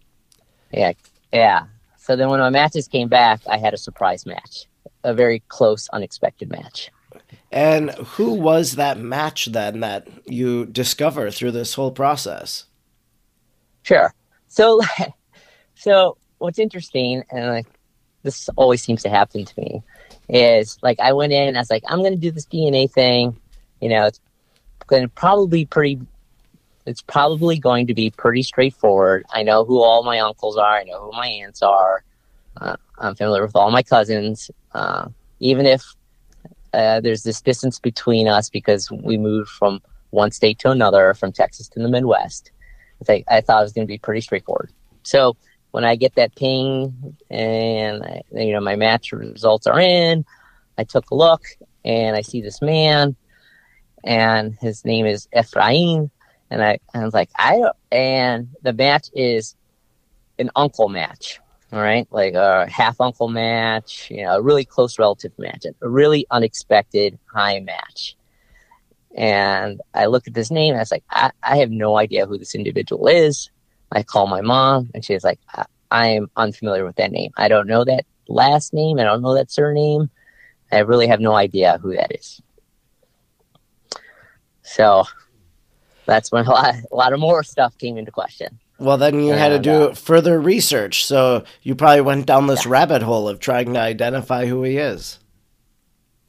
Yeah, 0.71 0.93
yeah. 1.31 1.65
So 2.07 2.15
then 2.15 2.29
when 2.29 2.39
my 2.39 2.49
matches 2.49 2.87
came 2.87 3.09
back, 3.09 3.41
I 3.49 3.57
had 3.57 3.73
a 3.73 3.77
surprise 3.77 4.25
match, 4.25 4.65
a 5.03 5.13
very 5.13 5.43
close, 5.49 5.89
unexpected 5.89 6.49
match. 6.49 6.89
And 7.51 7.89
who 7.95 8.31
was 8.31 8.77
that 8.77 8.97
match 8.97 9.47
then 9.47 9.81
that 9.81 10.07
you 10.25 10.67
discover 10.67 11.29
through 11.31 11.51
this 11.51 11.73
whole 11.73 11.91
process? 11.91 12.63
Sure. 13.83 14.13
So, 14.47 14.79
so 15.75 16.15
what's 16.37 16.59
interesting, 16.59 17.25
and 17.29 17.47
like 17.47 17.67
this 18.23 18.49
always 18.55 18.81
seems 18.81 19.03
to 19.03 19.09
happen 19.09 19.43
to 19.43 19.59
me, 19.59 19.83
is 20.29 20.77
like 20.81 21.01
I 21.01 21.11
went 21.11 21.33
in, 21.33 21.57
I 21.57 21.59
was 21.59 21.69
like, 21.69 21.83
I'm 21.89 21.99
going 21.99 22.13
to 22.13 22.19
do 22.21 22.31
this 22.31 22.45
DNA 22.45 22.89
thing. 22.89 23.37
You 23.81 23.89
know, 23.89 24.05
it's 24.05 24.21
going 24.85 25.01
to 25.03 25.09
probably 25.09 25.65
pretty. 25.65 25.99
It's 26.87 27.01
probably 27.01 27.59
going 27.59 27.87
to 27.87 27.93
be 27.93 28.09
pretty 28.09 28.43
straightforward. 28.43 29.25
I 29.29 29.43
know 29.43 29.65
who 29.65 29.81
all 29.83 30.03
my 30.03 30.19
uncles 30.19 30.57
are. 30.57 30.77
I 30.77 30.83
know 30.85 31.01
who 31.01 31.11
my 31.11 31.27
aunts 31.27 31.61
are. 31.61 32.03
Uh, 32.59 32.77
I'm 32.97 33.13
familiar 33.13 33.45
with 33.45 33.55
all 33.55 33.71
my 33.71 33.83
cousins. 33.83 34.49
Uh, 34.73 35.09
even 35.41 35.65
if 35.65 35.83
uh, 36.73 37.01
there's 37.01 37.23
this 37.23 37.41
distance 37.41 37.77
between 37.77 38.27
us 38.27 38.49
because 38.49 38.89
we 38.89 39.17
moved 39.17 39.49
from 39.49 39.81
one 40.11 40.31
state 40.31 40.59
to 40.59 40.71
another, 40.71 41.13
from 41.13 41.33
Texas 41.33 41.67
to 41.69 41.79
the 41.81 41.89
Midwest. 41.89 42.51
I, 43.07 43.23
I 43.27 43.41
thought 43.41 43.59
it 43.59 43.63
was 43.63 43.73
going 43.73 43.85
to 43.85 43.91
be 43.91 43.97
pretty 43.97 44.21
straightforward. 44.21 44.71
So 45.03 45.35
when 45.71 45.83
I 45.83 45.95
get 45.95 46.15
that 46.15 46.35
ping 46.35 47.17
and 47.29 48.03
I, 48.03 48.21
you 48.31 48.53
know 48.53 48.61
my 48.61 48.75
match 48.75 49.11
results 49.11 49.67
are 49.67 49.79
in, 49.79 50.25
I 50.77 50.85
took 50.85 51.11
a 51.11 51.15
look 51.15 51.43
and 51.83 52.15
I 52.15 52.21
see 52.21 52.41
this 52.41 52.61
man, 52.61 53.15
and 54.03 54.55
his 54.61 54.85
name 54.85 55.05
is 55.05 55.27
Ephraim, 55.37 56.11
and 56.49 56.63
I, 56.63 56.79
I 56.93 57.03
was 57.03 57.13
like, 57.13 57.29
I 57.37 57.61
and 57.91 58.49
the 58.61 58.73
match 58.73 59.09
is 59.13 59.55
an 60.39 60.49
uncle 60.55 60.89
match 60.89 61.39
all 61.71 61.81
right, 61.81 62.07
like 62.11 62.33
a 62.33 62.65
half 62.69 63.01
uncle 63.01 63.27
match, 63.27 64.09
you 64.09 64.23
know, 64.23 64.37
a 64.37 64.41
really 64.41 64.63
close 64.63 64.97
relative 64.97 65.33
match, 65.37 65.65
a 65.65 65.89
really 65.89 66.25
unexpected 66.31 67.19
high 67.25 67.59
match. 67.59 68.15
And 69.15 69.81
I 69.93 70.05
looked 70.05 70.27
at 70.27 70.33
this 70.33 70.49
name 70.49 70.71
and 70.71 70.79
I 70.79 70.81
was 70.81 70.91
like, 70.91 71.03
I, 71.09 71.31
I 71.43 71.57
have 71.57 71.71
no 71.71 71.97
idea 71.97 72.25
who 72.25 72.37
this 72.37 72.55
individual 72.55 73.07
is. 73.07 73.49
I 73.91 74.03
call 74.03 74.27
my 74.27 74.41
mom 74.41 74.91
and 74.93 75.03
she's 75.03 75.25
like, 75.25 75.39
I, 75.53 75.65
I 75.91 76.07
am 76.09 76.29
unfamiliar 76.37 76.85
with 76.85 76.95
that 76.97 77.11
name. 77.11 77.31
I 77.35 77.49
don't 77.49 77.67
know 77.67 77.83
that 77.83 78.05
last 78.29 78.73
name. 78.73 78.99
I 78.99 79.03
don't 79.03 79.21
know 79.21 79.33
that 79.33 79.51
surname. 79.51 80.09
I 80.71 80.79
really 80.79 81.07
have 81.07 81.19
no 81.19 81.33
idea 81.33 81.79
who 81.81 81.95
that 81.95 82.15
is. 82.15 82.41
So 84.61 85.05
that's 86.07 86.31
when 86.31 86.47
a 86.47 86.49
lot, 86.49 86.75
a 86.91 86.95
lot 86.95 87.13
of 87.13 87.19
more 87.19 87.43
stuff 87.43 87.77
came 87.77 87.97
into 87.97 88.11
question. 88.11 88.59
Well, 88.79 88.97
then 88.97 89.19
you 89.19 89.31
and, 89.31 89.39
had 89.39 89.49
to 89.49 89.59
do 89.59 89.83
uh, 89.89 89.93
further 89.93 90.39
research. 90.39 91.05
So 91.05 91.43
you 91.61 91.75
probably 91.75 92.01
went 92.01 92.25
down 92.25 92.47
this 92.47 92.65
yeah. 92.65 92.71
rabbit 92.71 93.01
hole 93.01 93.27
of 93.27 93.39
trying 93.39 93.73
to 93.73 93.79
identify 93.79 94.45
who 94.45 94.63
he 94.63 94.77
is. 94.77 95.19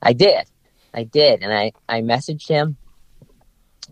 I 0.03 0.13
did. 0.13 0.47
I 0.95 1.05
did. 1.05 1.43
And 1.43 1.53
I, 1.53 1.73
I 1.89 2.01
messaged 2.01 2.49
him 2.49 2.77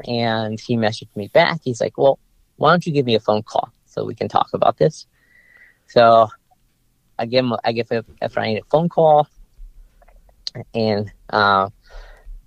and 0.06 0.58
he 0.58 0.76
messaged 0.76 1.14
me 1.14 1.28
back. 1.28 1.60
He's 1.62 1.80
like, 1.80 1.96
well, 1.98 2.18
why 2.56 2.70
don't 2.70 2.86
you 2.86 2.92
give 2.92 3.06
me 3.06 3.14
a 3.14 3.20
phone 3.20 3.42
call 3.42 3.70
so 3.86 4.04
we 4.04 4.14
can 4.14 4.28
talk 4.28 4.50
about 4.54 4.78
this? 4.78 5.06
So 5.88 6.28
I 7.18 7.26
give 7.26 7.44
him, 7.44 7.54
I 7.64 7.72
give 7.72 7.90
Ephraim 8.24 8.58
a 8.58 8.62
phone 8.70 8.88
call 8.88 9.28
and, 10.74 11.12
uh, 11.30 11.68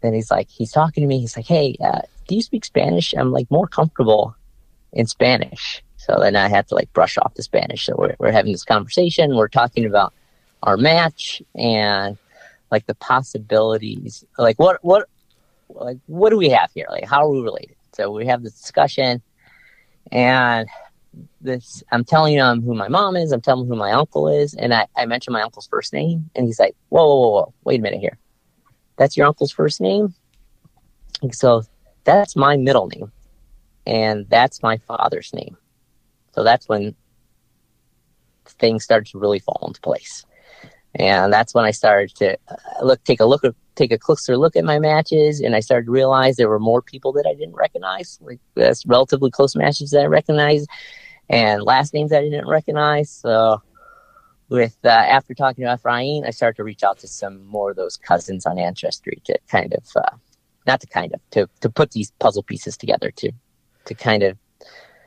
then 0.01 0.13
he's 0.13 0.31
like, 0.31 0.49
he's 0.49 0.71
talking 0.71 1.03
to 1.03 1.07
me. 1.07 1.19
He's 1.19 1.35
like, 1.35 1.45
Hey, 1.45 1.75
uh, 1.83 2.01
do 2.29 2.35
you 2.35 2.43
speak 2.43 2.63
Spanish? 2.63 3.15
I'm 3.17 3.31
like 3.31 3.49
more 3.49 3.67
comfortable 3.67 4.35
in 4.93 5.07
Spanish. 5.07 5.83
So 5.97 6.15
then 6.19 6.35
I 6.35 6.47
had 6.47 6.67
to 6.67 6.75
like 6.75 6.93
brush 6.93 7.17
off 7.17 7.33
the 7.33 7.41
Spanish. 7.41 7.87
So 7.87 7.95
we're, 7.97 8.15
we're 8.19 8.31
having 8.31 8.51
this 8.51 8.63
conversation. 8.63 9.35
We're 9.35 9.47
talking 9.47 9.83
about 9.83 10.13
our 10.61 10.77
match 10.77 11.41
and 11.55 12.17
like 12.69 12.85
the 12.85 12.93
possibilities. 12.93 14.23
Like 14.37 14.59
what, 14.59 14.77
what, 14.83 15.09
like 15.69 15.97
what 16.05 16.29
do 16.29 16.37
we 16.37 16.49
have 16.49 16.69
here? 16.75 16.85
Like 16.91 17.05
how 17.05 17.25
are 17.25 17.29
we 17.29 17.41
related? 17.41 17.75
So 17.93 18.11
we 18.11 18.27
have 18.27 18.43
this 18.43 18.53
discussion 18.53 19.23
and 20.11 20.69
this, 21.41 21.83
I'm 21.91 22.05
telling 22.05 22.35
him 22.35 22.61
who 22.61 22.75
my 22.75 22.89
mom 22.89 23.15
is. 23.15 23.31
I'm 23.31 23.41
telling 23.41 23.63
him 23.63 23.69
who 23.69 23.75
my 23.75 23.91
uncle 23.91 24.27
is. 24.27 24.53
And 24.53 24.71
I, 24.71 24.85
I 24.95 25.07
mentioned 25.07 25.33
my 25.33 25.41
uncle's 25.41 25.67
first 25.67 25.93
name 25.93 26.29
and 26.35 26.45
he's 26.45 26.59
like, 26.59 26.75
whoa, 26.89 27.07
whoa, 27.07 27.15
whoa, 27.15 27.31
whoa, 27.31 27.53
wait 27.63 27.79
a 27.79 27.83
minute 27.83 28.01
here. 28.01 28.19
That's 28.97 29.17
your 29.17 29.25
uncle's 29.25 29.51
first 29.51 29.81
name? 29.81 30.13
so 31.31 31.63
that's 32.15 32.35
my 32.35 32.57
middle 32.57 32.87
name 32.87 33.11
and 33.85 34.27
that's 34.29 34.61
my 34.61 34.77
father's 34.77 35.33
name. 35.33 35.57
So 36.33 36.43
that's 36.43 36.67
when 36.69 36.95
things 38.45 38.83
started 38.83 39.11
to 39.11 39.19
really 39.19 39.39
fall 39.39 39.63
into 39.67 39.81
place. 39.81 40.25
And 40.95 41.31
that's 41.31 41.53
when 41.53 41.65
I 41.65 41.71
started 41.71 42.15
to 42.15 42.37
uh, 42.47 42.83
look, 42.83 43.03
take 43.03 43.19
a 43.19 43.25
look, 43.25 43.43
take 43.75 43.91
a 43.91 43.97
closer 43.97 44.37
look 44.37 44.55
at 44.55 44.63
my 44.63 44.79
matches, 44.79 45.39
and 45.39 45.55
I 45.55 45.59
started 45.59 45.85
to 45.85 45.91
realize 45.91 46.35
there 46.35 46.49
were 46.49 46.59
more 46.59 46.81
people 46.81 47.11
that 47.13 47.27
I 47.29 47.33
didn't 47.33 47.55
recognize, 47.55 48.17
like 48.21 48.39
that's 48.55 48.85
relatively 48.85 49.29
close 49.29 49.55
matches 49.55 49.91
that 49.91 50.01
I 50.01 50.05
recognized, 50.05 50.67
and 51.29 51.61
last 51.61 51.93
names 51.93 52.09
that 52.09 52.21
I 52.21 52.29
didn't 52.29 52.47
recognize. 52.47 53.11
So, 53.11 53.61
with 54.49 54.77
uh, 54.83 54.89
after 54.89 55.35
talking 55.35 55.65
to 55.65 55.73
Ephraim, 55.73 56.23
I 56.25 56.31
started 56.31 56.57
to 56.57 56.63
reach 56.63 56.83
out 56.83 56.97
to 56.99 57.07
some 57.07 57.45
more 57.45 57.69
of 57.69 57.75
those 57.75 57.95
cousins 57.97 58.47
on 58.47 58.57
Ancestry 58.57 59.21
to 59.25 59.37
kind 59.47 59.73
of, 59.75 59.83
uh, 59.95 60.15
not 60.69 60.79
to 60.81 60.87
kind 60.87 61.13
of, 61.13 61.19
to 61.31 61.49
to 61.61 61.69
put 61.69 61.91
these 61.91 62.11
puzzle 62.19 62.43
pieces 62.43 62.77
together 62.77 63.09
to 63.11 63.31
to 63.85 63.93
kind 63.93 64.23
of 64.23 64.37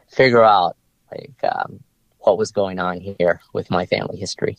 figure 0.08 0.42
out 0.42 0.76
like 1.12 1.38
um, 1.44 1.80
what 2.18 2.36
was 2.36 2.50
going 2.50 2.78
on 2.78 3.00
here 3.00 3.40
with 3.52 3.70
my 3.70 3.86
family 3.86 4.18
history. 4.18 4.56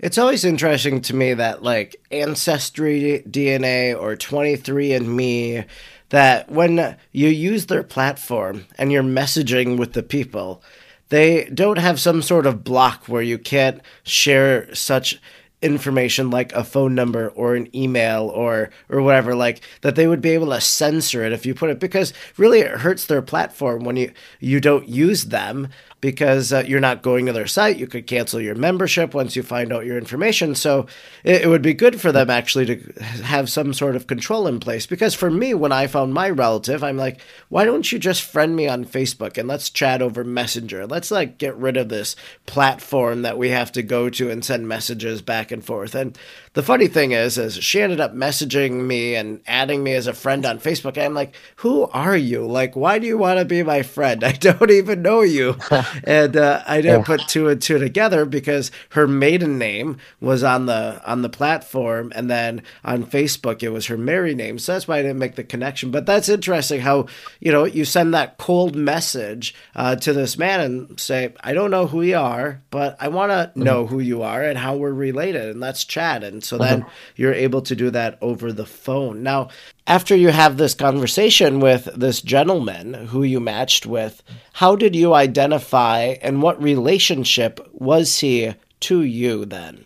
It's 0.00 0.18
always 0.18 0.44
interesting 0.44 1.00
to 1.02 1.14
me 1.14 1.34
that 1.34 1.62
like 1.62 1.96
ancestry 2.10 3.22
DNA 3.28 3.94
or 3.98 4.16
23andme 4.16 5.64
that 6.08 6.50
when 6.50 6.96
you 7.12 7.28
use 7.28 7.66
their 7.66 7.84
platform 7.84 8.66
and 8.76 8.90
you're 8.90 9.04
messaging 9.04 9.78
with 9.78 9.92
the 9.92 10.02
people, 10.02 10.62
they 11.10 11.44
don't 11.54 11.78
have 11.78 12.00
some 12.00 12.20
sort 12.22 12.46
of 12.46 12.64
block 12.64 13.06
where 13.06 13.22
you 13.22 13.38
can't 13.38 13.80
share 14.02 14.74
such 14.74 15.20
information 15.64 16.30
like 16.30 16.52
a 16.52 16.62
phone 16.62 16.94
number 16.94 17.30
or 17.30 17.54
an 17.54 17.74
email 17.74 18.28
or 18.34 18.68
or 18.90 19.00
whatever 19.00 19.34
like 19.34 19.62
that 19.80 19.96
they 19.96 20.06
would 20.06 20.20
be 20.20 20.30
able 20.30 20.48
to 20.48 20.60
censor 20.60 21.24
it 21.24 21.32
if 21.32 21.46
you 21.46 21.54
put 21.54 21.70
it 21.70 21.80
because 21.80 22.12
really 22.36 22.60
it 22.60 22.70
hurts 22.70 23.06
their 23.06 23.22
platform 23.22 23.82
when 23.82 23.96
you 23.96 24.12
you 24.40 24.60
don't 24.60 24.86
use 24.86 25.24
them 25.24 25.68
because 26.04 26.52
uh, 26.52 26.62
you're 26.66 26.80
not 26.80 27.00
going 27.00 27.24
to 27.24 27.32
their 27.32 27.46
site. 27.46 27.78
You 27.78 27.86
could 27.86 28.06
cancel 28.06 28.38
your 28.38 28.54
membership 28.54 29.14
once 29.14 29.36
you 29.36 29.42
find 29.42 29.72
out 29.72 29.86
your 29.86 29.96
information. 29.96 30.54
So 30.54 30.86
it, 31.22 31.44
it 31.44 31.48
would 31.48 31.62
be 31.62 31.72
good 31.72 31.98
for 31.98 32.12
them 32.12 32.28
actually 32.28 32.66
to 32.66 33.02
have 33.22 33.48
some 33.48 33.72
sort 33.72 33.96
of 33.96 34.06
control 34.06 34.46
in 34.46 34.60
place. 34.60 34.84
Because 34.84 35.14
for 35.14 35.30
me 35.30 35.54
when 35.54 35.72
i 35.72 35.86
found 35.86 36.12
my 36.12 36.28
relative 36.28 36.84
i'm 36.84 36.96
like 36.96 37.20
why 37.48 37.64
don't 37.64 37.90
you 37.90 37.98
just 37.98 38.22
friend 38.22 38.54
me 38.54 38.68
on 38.68 38.84
facebook 38.84 39.38
and 39.38 39.48
let's 39.48 39.70
chat 39.70 40.02
over 40.02 40.24
messenger? 40.24 40.86
Let's 40.86 41.10
like 41.10 41.38
get 41.38 41.56
rid 41.56 41.76
of 41.76 41.88
this 41.88 42.16
platform 42.46 43.22
that 43.22 43.38
we 43.38 43.50
have 43.50 43.72
to 43.72 43.82
go 43.82 44.10
to 44.10 44.30
and 44.30 44.44
send 44.44 44.68
messages 44.68 45.22
back 45.22 45.50
and 45.50 45.64
forth. 45.64 45.94
And 45.94 46.18
the 46.54 46.62
funny 46.62 46.86
thing 46.86 47.10
is, 47.10 47.36
is 47.36 47.56
she 47.62 47.82
ended 47.82 48.00
up 48.00 48.14
messaging 48.14 48.86
me 48.86 49.16
and 49.16 49.40
adding 49.44 49.82
me 49.82 49.92
as 49.92 50.06
a 50.06 50.14
friend 50.14 50.46
on 50.46 50.60
Facebook. 50.60 50.96
I'm 50.96 51.12
like, 51.12 51.34
who 51.56 51.86
are 51.86 52.16
you? 52.16 52.46
Like, 52.46 52.76
why 52.76 53.00
do 53.00 53.08
you 53.08 53.18
want 53.18 53.40
to 53.40 53.44
be 53.44 53.64
my 53.64 53.82
friend? 53.82 54.22
I 54.24 54.32
don't 54.32 54.70
even 54.70 55.02
know 55.02 55.22
you. 55.22 55.56
and 56.04 56.36
uh, 56.36 56.62
I 56.64 56.80
didn't 56.80 57.00
yeah. 57.00 57.04
put 57.06 57.26
two 57.26 57.48
and 57.48 57.60
two 57.60 57.78
together 57.78 58.24
because 58.24 58.70
her 58.90 59.08
maiden 59.08 59.58
name 59.58 59.98
was 60.20 60.44
on 60.44 60.66
the 60.66 61.02
on 61.04 61.22
the 61.22 61.28
platform, 61.28 62.12
and 62.14 62.30
then 62.30 62.62
on 62.84 63.04
Facebook 63.04 63.64
it 63.64 63.70
was 63.70 63.86
her 63.86 63.98
married 63.98 64.36
name. 64.36 64.60
So 64.60 64.72
that's 64.72 64.86
why 64.86 64.98
I 64.98 65.02
didn't 65.02 65.18
make 65.18 65.34
the 65.34 65.44
connection. 65.44 65.90
But 65.90 66.06
that's 66.06 66.28
interesting 66.28 66.80
how 66.80 67.06
you 67.40 67.50
know 67.50 67.64
you 67.64 67.84
send 67.84 68.14
that 68.14 68.38
cold 68.38 68.76
message 68.76 69.56
uh, 69.74 69.96
to 69.96 70.12
this 70.12 70.38
man 70.38 70.60
and 70.60 71.00
say, 71.00 71.34
I 71.40 71.52
don't 71.52 71.72
know 71.72 71.88
who 71.88 72.02
you 72.02 72.16
are, 72.16 72.62
but 72.70 72.96
I 73.00 73.08
want 73.08 73.32
to 73.32 73.50
mm-hmm. 73.50 73.62
know 73.62 73.86
who 73.86 73.98
you 73.98 74.22
are 74.22 74.44
and 74.44 74.56
how 74.56 74.76
we're 74.76 74.92
related, 74.92 75.48
and 75.48 75.58
let's 75.58 75.84
chat. 75.84 76.22
And 76.22 76.43
so 76.44 76.58
then 76.58 76.82
uh-huh. 76.82 76.90
you're 77.16 77.34
able 77.34 77.62
to 77.62 77.74
do 77.74 77.90
that 77.90 78.18
over 78.20 78.52
the 78.52 78.66
phone. 78.66 79.22
Now, 79.22 79.48
after 79.86 80.14
you 80.14 80.28
have 80.28 80.56
this 80.56 80.74
conversation 80.74 81.60
with 81.60 81.88
this 81.96 82.20
gentleman 82.22 82.94
who 82.94 83.22
you 83.22 83.40
matched 83.40 83.86
with, 83.86 84.22
how 84.52 84.76
did 84.76 84.94
you 84.94 85.14
identify 85.14 86.16
and 86.22 86.42
what 86.42 86.62
relationship 86.62 87.60
was 87.72 88.18
he 88.18 88.54
to 88.80 89.02
you 89.02 89.44
then? 89.44 89.84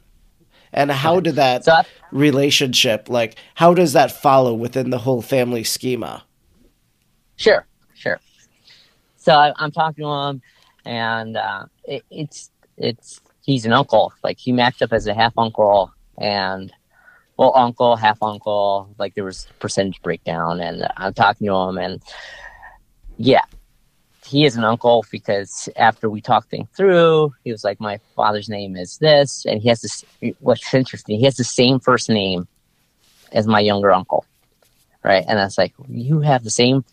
And 0.73 0.91
how 0.91 1.21
did 1.21 1.37
that 1.37 1.65
so 1.65 1.73
I- 1.73 1.85
relationship, 2.13 3.09
like, 3.09 3.37
how 3.55 3.75
does 3.75 3.95
that 3.95 4.13
follow 4.13 4.55
within 4.55 4.91
the 4.91 4.99
whole 4.99 5.23
family 5.23 5.65
schema? 5.65 6.25
Sure, 7.37 7.67
sure. 7.95 8.21
So 9.17 9.33
I, 9.33 9.53
am 9.59 9.71
talking 9.71 10.05
to 10.05 10.11
him, 10.11 10.43
and 10.85 11.37
uh, 11.37 11.65
it, 11.85 12.05
it's 12.11 12.51
it's 12.77 13.21
he's 13.43 13.65
an 13.65 13.73
uncle. 13.73 14.13
Like 14.23 14.39
he 14.39 14.53
matched 14.53 14.83
up 14.83 14.93
as 14.93 15.07
a 15.07 15.15
half 15.15 15.33
uncle 15.39 15.93
and 16.21 16.73
well, 17.37 17.53
uncle, 17.55 17.97
half 17.97 18.23
uncle. 18.23 18.95
Like 18.99 19.15
there 19.15 19.25
was 19.25 19.47
percentage 19.61 20.01
breakdown, 20.03 20.61
and 20.61 20.87
I'm 20.97 21.15
talking 21.15 21.47
to 21.47 21.55
him, 21.55 21.79
and 21.79 22.03
yeah, 23.17 23.45
he 24.27 24.45
is 24.45 24.57
an 24.57 24.65
uncle 24.65 25.05
because 25.11 25.69
after 25.77 26.11
we 26.11 26.21
talked 26.21 26.51
things 26.51 26.69
through, 26.77 27.35
he 27.45 27.53
was 27.53 27.65
like, 27.65 27.81
"My 27.81 27.99
father's 28.17 28.49
name 28.49 28.77
is 28.77 28.99
this," 28.99 29.45
and 29.47 29.63
he 29.63 29.69
has 29.69 29.81
this. 29.81 30.05
What's 30.41 30.75
interesting, 30.75 31.19
he 31.19 31.25
has 31.25 31.37
the 31.37 31.45
same 31.45 31.81
first 31.81 32.09
name 32.09 32.49
as 33.33 33.47
my 33.47 33.61
younger 33.61 33.93
uncle, 33.93 34.25
right? 35.05 35.25
And 35.29 35.39
I 35.39 35.45
was 35.45 35.59
like, 35.59 35.75
"You 35.89 36.21
have 36.21 36.45
the 36.45 36.51
same." 36.51 36.85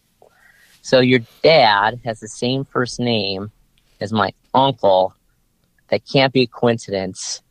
So 0.81 0.99
your 0.99 1.21
dad 1.41 1.99
has 2.05 2.19
the 2.19 2.27
same 2.27 2.65
first 2.65 2.99
name 2.99 3.51
as 3.99 4.13
my 4.13 4.31
uncle, 4.53 5.15
that 5.89 6.01
can't 6.05 6.33
be 6.33 6.43
a 6.43 6.47
coincidence. 6.47 7.41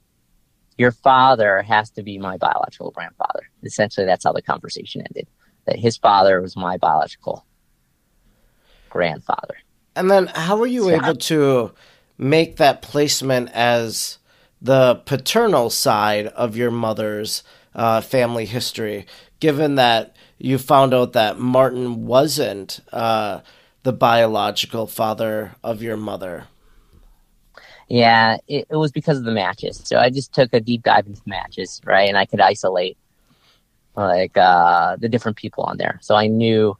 Your 0.76 0.90
father 0.90 1.62
has 1.62 1.90
to 1.90 2.02
be 2.02 2.18
my 2.18 2.36
biological 2.36 2.90
grandfather. 2.90 3.48
Essentially, 3.62 4.06
that's 4.06 4.24
how 4.24 4.32
the 4.32 4.42
conversation 4.42 5.02
ended. 5.02 5.28
That 5.66 5.78
his 5.78 5.96
father 5.96 6.40
was 6.40 6.56
my 6.56 6.76
biological 6.76 7.46
grandfather. 8.90 9.56
And 9.96 10.10
then, 10.10 10.26
how 10.26 10.56
were 10.56 10.66
you 10.66 10.84
so, 10.84 10.90
able 10.90 11.14
to 11.14 11.72
make 12.18 12.56
that 12.56 12.82
placement 12.82 13.50
as 13.52 14.18
the 14.60 14.96
paternal 15.04 15.70
side 15.70 16.26
of 16.28 16.56
your 16.56 16.70
mother's 16.70 17.42
uh, 17.74 18.00
family 18.00 18.46
history, 18.46 19.06
given 19.40 19.76
that 19.76 20.16
you 20.38 20.58
found 20.58 20.94
out 20.94 21.12
that 21.12 21.38
Martin 21.38 22.06
wasn't 22.06 22.80
uh, 22.92 23.40
the 23.82 23.92
biological 23.92 24.87
father 24.87 25.54
of 25.62 25.82
your 25.82 25.96
mother? 25.96 26.46
Yeah, 27.94 28.38
it, 28.48 28.66
it 28.70 28.76
was 28.76 28.90
because 28.90 29.18
of 29.18 29.24
the 29.24 29.30
matches. 29.30 29.80
So 29.85 29.98
I 29.98 30.11
just 30.11 30.35
took 30.35 30.52
a 30.52 30.59
deep 30.59 30.83
dive 30.83 31.07
into 31.07 31.22
matches, 31.26 31.80
right? 31.85 32.09
And 32.09 32.18
I 32.18 32.24
could 32.26 32.40
isolate 32.40 32.98
like 33.94 34.37
uh, 34.37 34.96
the 34.96 35.09
different 35.09 35.37
people 35.37 35.62
on 35.62 35.76
there. 35.76 36.00
So 36.02 36.16
I 36.16 36.26
knew, 36.26 36.76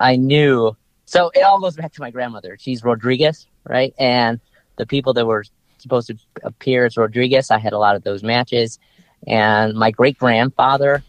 I 0.00 0.16
knew. 0.16 0.74
So 1.04 1.30
it 1.34 1.42
all 1.42 1.60
goes 1.60 1.76
back 1.76 1.92
to 1.92 2.00
my 2.00 2.10
grandmother. 2.10 2.56
She's 2.58 2.82
Rodriguez, 2.82 3.46
right? 3.64 3.92
And 3.98 4.40
the 4.76 4.86
people 4.86 5.12
that 5.12 5.26
were 5.26 5.44
supposed 5.76 6.06
to 6.06 6.16
appear 6.44 6.86
as 6.86 6.96
Rodriguez, 6.96 7.50
I 7.50 7.58
had 7.58 7.74
a 7.74 7.78
lot 7.78 7.94
of 7.94 8.02
those 8.02 8.22
matches. 8.22 8.78
And 9.26 9.74
my 9.74 9.90
great 9.90 10.16
grandfather, 10.16 11.04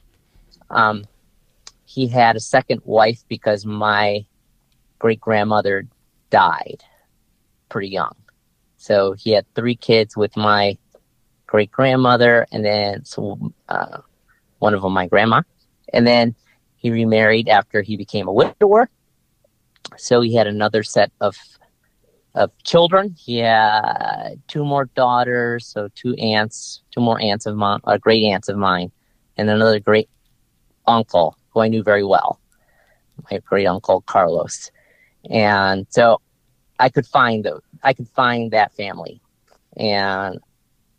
um, 0.69 1.06
he 1.86 2.10
had 2.10 2.36
a 2.36 2.41
second 2.41 2.82
wife 2.84 3.24
because 3.30 3.65
my 3.65 4.26
great 5.00 5.22
grandmother 5.22 5.86
died 6.30 6.84
pretty 7.69 7.88
young. 7.88 8.15
So 8.80 9.12
he 9.12 9.32
had 9.32 9.46
three 9.56 9.76
kids 9.76 10.15
with 10.15 10.38
my 10.38 10.78
great 11.48 11.70
grandmother, 11.70 12.48
and 12.52 12.63
then 12.63 13.04
so 13.04 13.52
uh, 13.68 13.98
one 14.60 14.74
of 14.74 14.82
them 14.82 14.94
my 14.94 15.06
grandma, 15.06 15.42
and 15.92 16.08
then 16.08 16.34
he 16.78 16.89
remarried 16.89 17.50
after 17.50 17.82
he 17.82 17.98
became 17.98 18.30
a 18.30 18.34
widower. 18.34 18.89
So 19.98 20.22
he 20.22 20.34
had 20.34 20.48
another 20.48 20.82
set 20.84 21.12
of 21.20 21.36
of 22.36 22.52
children. 22.63 23.13
He 23.18 23.39
had 23.39 24.36
two 24.48 24.63
more 24.63 24.86
daughters, 24.86 25.68
so 25.68 25.89
two 25.94 26.13
aunts, 26.15 26.82
two 26.92 27.02
more 27.02 27.22
aunts 27.22 27.46
of 27.46 27.58
mine, 27.58 27.82
or 27.84 27.96
uh, 27.96 27.98
great 27.98 28.24
aunts 28.24 28.48
of 28.48 28.56
mine, 28.56 28.94
and 29.36 29.50
another 29.50 29.82
great 29.82 30.10
uncle 30.88 31.36
who 31.50 31.60
I 31.60 31.68
knew 31.68 31.84
very 31.84 32.06
well, 32.06 32.39
my 33.30 33.39
great 33.39 33.65
uncle 33.65 34.00
Carlos. 34.02 34.72
And 35.30 35.86
so 35.89 36.22
I 36.80 36.88
could 36.88 37.06
find 37.06 37.44
those. 37.44 37.62
I 37.84 37.94
could 37.94 38.08
find 38.10 38.52
that 38.52 38.74
family, 38.74 39.22
and 39.78 40.39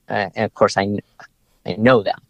uh, 0.09 0.31
and 0.35 0.45
of 0.45 0.55
course 0.55 0.77
I 0.77 0.99
I 1.67 1.77
know 1.77 2.03
them. 2.03 2.21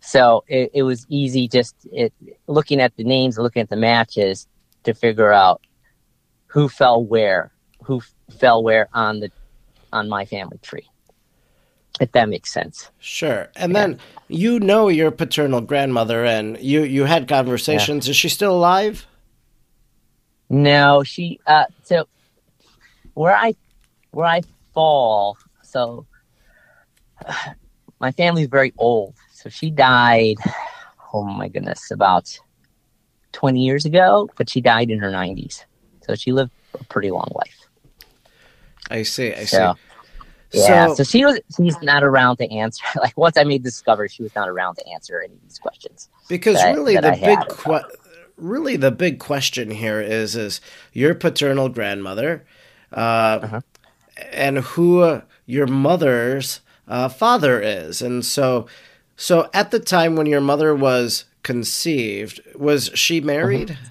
So 0.00 0.44
it, 0.46 0.70
it 0.72 0.82
was 0.84 1.04
easy 1.08 1.48
just 1.48 1.74
it, 1.90 2.12
looking 2.46 2.80
at 2.80 2.96
the 2.96 3.02
names, 3.02 3.38
looking 3.38 3.62
at 3.62 3.70
the 3.70 3.76
matches 3.76 4.46
to 4.84 4.94
figure 4.94 5.32
out 5.32 5.60
who 6.46 6.68
fell 6.68 7.02
where, 7.02 7.50
who 7.82 8.00
fell 8.38 8.62
where 8.62 8.88
on 8.92 9.20
the 9.20 9.30
on 9.92 10.08
my 10.08 10.24
family 10.24 10.58
tree. 10.62 10.88
If 12.00 12.12
that 12.12 12.28
makes 12.28 12.52
sense. 12.52 12.90
Sure. 13.00 13.48
And 13.56 13.72
yeah. 13.72 13.80
then 13.80 14.00
you 14.28 14.60
know 14.60 14.88
your 14.88 15.10
paternal 15.10 15.60
grandmother 15.60 16.24
and 16.24 16.56
you 16.60 16.82
you 16.82 17.04
had 17.04 17.26
conversations. 17.26 18.06
Yeah. 18.06 18.10
Is 18.10 18.16
she 18.16 18.28
still 18.28 18.54
alive? 18.54 19.06
No, 20.48 21.02
she 21.02 21.40
uh 21.46 21.64
so 21.82 22.06
where 23.14 23.34
I 23.34 23.54
where 24.10 24.26
I 24.26 24.42
fall. 24.74 25.38
So 25.62 26.06
my 28.00 28.12
family's 28.12 28.48
very 28.48 28.72
old. 28.78 29.14
So 29.32 29.48
she 29.48 29.70
died. 29.70 30.36
Oh 31.12 31.24
my 31.24 31.48
goodness, 31.48 31.90
about 31.90 32.38
twenty 33.32 33.64
years 33.64 33.84
ago, 33.84 34.28
but 34.36 34.50
she 34.50 34.60
died 34.60 34.90
in 34.90 34.98
her 34.98 35.10
nineties. 35.10 35.64
So 36.06 36.14
she 36.14 36.32
lived 36.32 36.52
a 36.78 36.84
pretty 36.84 37.10
long 37.10 37.30
life. 37.34 37.58
I 38.90 39.02
see. 39.02 39.32
I 39.32 39.44
so, 39.44 39.74
see. 39.74 39.80
Yeah, 40.60 40.88
so, 40.88 40.94
so 40.94 41.04
she 41.04 41.24
was 41.24 41.40
she's 41.56 41.80
not 41.82 42.04
around 42.04 42.36
to 42.38 42.50
answer. 42.50 42.84
Like 42.96 43.16
once 43.16 43.36
I 43.36 43.44
made 43.44 43.62
the 43.62 43.70
discovery, 43.70 44.08
she 44.08 44.22
was 44.22 44.34
not 44.34 44.48
around 44.48 44.76
to 44.76 44.88
answer 44.88 45.20
any 45.20 45.34
of 45.34 45.42
these 45.42 45.58
questions. 45.58 46.08
Because 46.28 46.56
that, 46.56 46.74
really, 46.74 46.94
that 46.94 47.20
the 47.20 47.26
big 47.26 47.38
que- 47.48 47.96
really 48.36 48.76
the 48.76 48.90
big 48.90 49.18
question 49.18 49.70
here 49.70 50.00
is 50.00 50.36
is 50.36 50.60
your 50.92 51.14
paternal 51.14 51.68
grandmother 51.68 52.44
uh, 52.92 53.40
uh-huh. 53.42 53.60
And 54.16 54.58
who 54.58 55.22
your 55.44 55.66
mother's 55.66 56.60
uh, 56.88 57.08
father 57.08 57.60
is. 57.60 58.02
And 58.02 58.24
so, 58.24 58.66
so 59.16 59.48
at 59.52 59.70
the 59.70 59.80
time 59.80 60.16
when 60.16 60.26
your 60.26 60.40
mother 60.40 60.74
was 60.74 61.24
conceived, 61.42 62.40
was 62.54 62.90
she 62.94 63.20
married? 63.20 63.72
Uh-huh. 63.72 63.90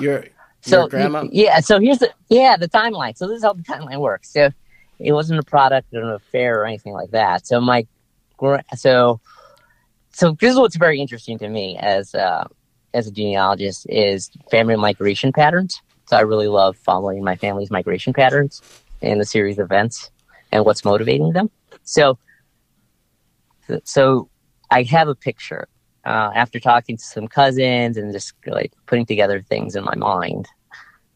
Your 0.00 0.24
so 0.60 0.80
your 0.80 0.88
grandma? 0.88 1.26
Yeah. 1.30 1.60
So 1.60 1.78
here's 1.78 1.98
the 1.98 2.10
yeah 2.28 2.56
the 2.56 2.68
timeline. 2.68 3.16
So 3.16 3.28
this 3.28 3.38
is 3.38 3.44
how 3.44 3.52
the 3.52 3.62
timeline 3.62 4.00
works. 4.00 4.32
So 4.32 4.50
it 4.98 5.12
wasn't 5.12 5.38
a 5.38 5.44
product 5.44 5.92
of 5.94 6.02
an 6.02 6.10
affair 6.10 6.60
or 6.60 6.66
anything 6.66 6.92
like 6.92 7.10
that. 7.10 7.46
So 7.46 7.60
my 7.60 7.86
so 8.74 9.20
so 10.12 10.36
this 10.40 10.52
is 10.52 10.58
what's 10.58 10.76
very 10.76 11.00
interesting 11.00 11.38
to 11.38 11.48
me 11.48 11.76
as 11.78 12.14
uh, 12.14 12.44
as 12.92 13.06
a 13.06 13.10
genealogist 13.10 13.86
is 13.88 14.30
family 14.50 14.76
migration 14.76 15.32
patterns. 15.32 15.80
So 16.06 16.16
I 16.16 16.20
really 16.20 16.48
love 16.48 16.76
following 16.76 17.24
my 17.24 17.36
family's 17.36 17.70
migration 17.70 18.12
patterns 18.12 18.60
and 19.02 19.20
the 19.20 19.24
series 19.24 19.58
of 19.58 19.66
events 19.66 20.10
and 20.52 20.64
what's 20.64 20.84
motivating 20.84 21.32
them. 21.32 21.50
So, 21.82 22.18
so 23.84 24.28
I 24.70 24.82
have 24.82 25.08
a 25.08 25.14
picture 25.14 25.68
uh, 26.04 26.30
after 26.34 26.60
talking 26.60 26.96
to 26.96 27.04
some 27.04 27.28
cousins 27.28 27.96
and 27.96 28.12
just 28.12 28.34
like 28.46 28.72
putting 28.86 29.06
together 29.06 29.42
things 29.42 29.76
in 29.76 29.84
my 29.84 29.94
mind 29.94 30.46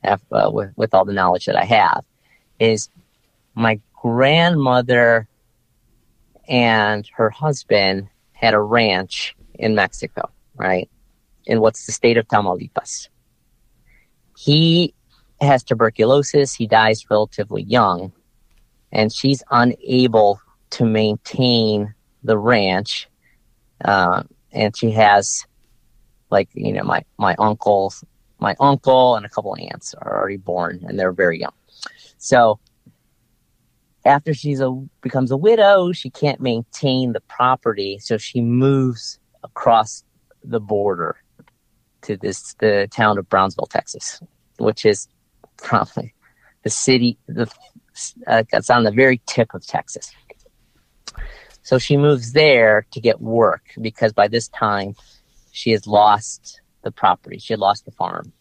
uh, 0.05 0.17
with, 0.51 0.73
with 0.77 0.95
all 0.95 1.05
the 1.05 1.13
knowledge 1.13 1.47
that 1.47 1.57
I 1.57 1.65
have 1.65 2.05
is 2.59 2.89
my 3.55 3.81
grandmother 4.01 5.29
and 6.49 7.09
her 7.15 7.31
husband 7.31 8.09
had 8.33 8.55
a 8.55 8.61
ranch 8.61 9.37
in 9.55 9.75
Mexico, 9.75 10.31
right? 10.57 10.89
In 11.47 11.61
what's 11.61 11.87
the 11.87 11.93
state 11.93 12.17
of 12.17 12.27
Tamaulipas. 12.29 13.09
He 14.39 14.95
has 15.41 15.65
tuberculosis. 15.65 16.55
He 16.55 16.69
dies 16.69 17.11
relatively 17.11 17.65
young, 17.65 18.13
and 18.93 19.13
she's 19.13 19.43
unable 19.51 20.41
to 20.71 20.85
maintain 20.85 21.93
the 22.23 22.39
ranch. 22.39 23.09
Uh, 23.85 24.23
and 24.53 24.77
she 24.77 24.93
has, 24.93 25.45
like, 26.31 26.49
you 26.55 26.73
know, 26.73 26.85
my 26.85 27.03
my 27.19 27.35
uncle, 27.41 27.93
my 28.39 28.55
uncle, 28.61 29.17
and 29.17 29.27
a 29.27 29.29
couple 29.29 29.57
aunts 29.59 29.93
are 29.95 30.21
already 30.21 30.37
born, 30.37 30.85
and 30.87 30.97
they're 30.97 31.11
very 31.11 31.41
young. 31.41 31.55
So 32.19 32.61
after 34.05 34.35
she's 34.35 34.61
a 34.61 34.71
becomes 35.01 35.33
a 35.33 35.37
widow, 35.37 35.91
she 35.91 36.11
can't 36.11 36.41
maintain 36.41 37.13
the 37.13 37.23
property, 37.23 37.99
so 37.99 38.17
she 38.19 38.41
moves 38.41 39.19
across 39.43 40.05
the 40.45 40.61
border 40.61 41.17
to 42.03 42.17
this 42.17 42.55
the 42.55 42.89
town 42.91 43.19
of 43.19 43.29
Brownsville, 43.29 43.67
Texas, 43.67 44.21
which 44.59 44.85
is 44.85 45.09
probably 45.57 46.15
the 46.63 46.71
city 46.71 47.19
the 47.27 47.51
uh, 48.27 48.43
on 48.71 48.85
the 48.85 48.93
very 48.93 49.21
tip 49.27 49.55
of 49.55 49.67
Texas. 49.67 50.11
So 51.63 51.79
she 51.79 51.97
moves 51.97 52.33
there 52.33 52.87
to 52.93 53.01
get 53.01 53.21
work 53.21 53.63
because 53.81 54.13
by 54.13 54.29
this 54.29 54.49
time 54.49 54.95
she 55.53 55.73
has 55.73 55.87
lost 55.87 56.61
the 56.83 56.91
property. 56.91 57.39
She 57.39 57.53
had 57.53 57.61
lost 57.61 57.85
the 57.85 57.91
farm, 57.91 58.33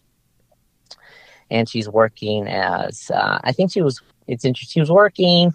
and 1.50 1.68
she's 1.68 1.88
working 1.88 2.46
as 2.46 3.10
uh, 3.10 3.38
I 3.42 3.52
think 3.52 3.72
she 3.72 3.82
was. 3.82 4.00
It's 4.26 4.44
interesting. 4.44 4.74
She 4.74 4.80
was 4.80 4.90
working 4.90 5.52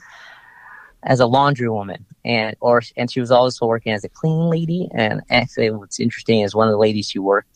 as 1.03 1.19
a 1.19 1.25
laundry 1.25 1.69
woman 1.69 2.05
and 2.23 2.55
or 2.61 2.81
and 2.97 3.11
she 3.11 3.19
was 3.19 3.31
also 3.31 3.65
working 3.65 3.91
as 3.91 4.03
a 4.03 4.09
cleaning 4.09 4.49
lady 4.49 4.89
and 4.93 5.21
actually 5.29 5.69
what's 5.71 5.99
interesting 5.99 6.41
is 6.41 6.55
one 6.55 6.67
of 6.67 6.71
the 6.71 6.77
ladies 6.77 7.09
she 7.09 7.19
worked 7.19 7.52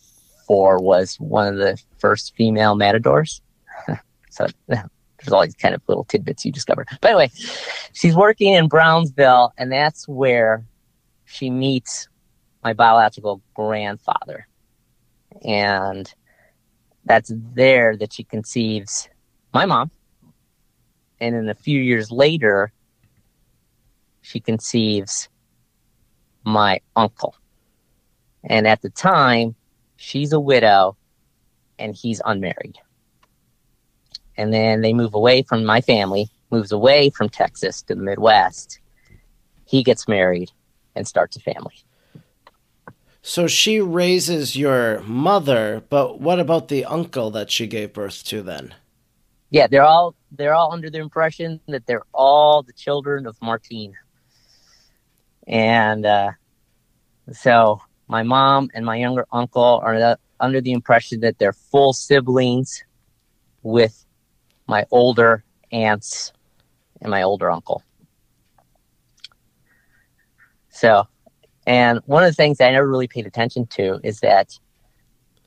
for 0.47 0.79
was 0.79 1.15
one 1.17 1.47
of 1.47 1.57
the 1.57 1.81
first 1.97 2.35
female 2.35 2.75
matadors. 2.75 3.41
So 4.29 4.45
there's 4.67 5.31
all 5.31 5.41
these 5.41 5.55
kind 5.55 5.73
of 5.73 5.81
little 5.87 6.03
tidbits 6.03 6.45
you 6.45 6.51
discover. 6.51 6.85
But 7.01 7.09
anyway 7.09 7.31
she's 7.97 8.15
working 8.15 8.53
in 8.53 8.67
brownsville 8.67 9.53
and 9.57 9.71
that's 9.71 10.07
where 10.07 10.63
she 11.25 11.49
meets 11.49 12.07
my 12.63 12.73
biological 12.73 13.41
grandfather. 13.55 14.47
And 15.43 16.13
that's 17.05 17.31
there 17.35 17.97
that 17.97 18.13
she 18.13 18.23
conceives 18.23 19.09
my 19.53 19.65
mom. 19.65 19.89
And 21.19 21.33
then 21.33 21.49
a 21.49 21.55
few 21.55 21.81
years 21.81 22.11
later 22.11 22.71
she 24.21 24.39
conceives 24.39 25.29
my 26.43 26.79
uncle. 26.95 27.35
And 28.43 28.67
at 28.67 28.81
the 28.81 28.89
time, 28.89 29.55
she's 29.97 30.31
a 30.31 30.39
widow 30.39 30.95
and 31.77 31.95
he's 31.95 32.21
unmarried. 32.25 32.77
And 34.37 34.53
then 34.53 34.81
they 34.81 34.93
move 34.93 35.13
away 35.13 35.41
from 35.41 35.65
my 35.65 35.81
family, 35.81 36.29
moves 36.51 36.71
away 36.71 37.09
from 37.09 37.29
Texas 37.29 37.81
to 37.83 37.95
the 37.95 38.01
Midwest. 38.01 38.79
He 39.65 39.83
gets 39.83 40.07
married 40.07 40.51
and 40.95 41.07
starts 41.07 41.35
a 41.35 41.39
family. 41.39 41.75
So 43.21 43.47
she 43.47 43.81
raises 43.81 44.55
your 44.55 45.01
mother, 45.01 45.83
but 45.89 46.21
what 46.21 46.39
about 46.39 46.69
the 46.69 46.85
uncle 46.85 47.29
that 47.31 47.51
she 47.51 47.67
gave 47.67 47.91
birth 47.91 48.23
to 48.25 48.41
then? 48.41 48.73
Yeah, 49.49 49.67
they're 49.67 49.83
all 49.83 50.15
they're 50.31 50.53
all 50.53 50.71
under 50.71 50.89
the 50.89 50.99
impression 50.99 51.59
that 51.67 51.85
they're 51.85 52.05
all 52.13 52.63
the 52.63 52.73
children 52.73 53.25
of 53.25 53.35
Martine. 53.41 53.93
And 55.45 56.05
uh, 56.05 56.31
so 57.33 57.81
my 58.07 58.23
mom 58.23 58.69
and 58.73 58.85
my 58.85 58.95
younger 58.95 59.25
uncle 59.31 59.81
are 59.83 59.97
the, 59.97 60.19
under 60.39 60.61
the 60.61 60.71
impression 60.71 61.19
that 61.21 61.37
they're 61.39 61.53
full 61.53 61.93
siblings 61.93 62.83
with 63.63 64.05
my 64.67 64.85
older 64.91 65.43
aunts 65.71 66.31
and 67.01 67.11
my 67.11 67.23
older 67.23 67.51
uncle. 67.51 67.83
So, 70.69 71.07
and 71.65 71.99
one 72.05 72.23
of 72.23 72.29
the 72.29 72.35
things 72.35 72.61
I 72.61 72.71
never 72.71 72.87
really 72.87 73.07
paid 73.07 73.25
attention 73.25 73.65
to 73.67 73.99
is 74.03 74.19
that 74.21 74.57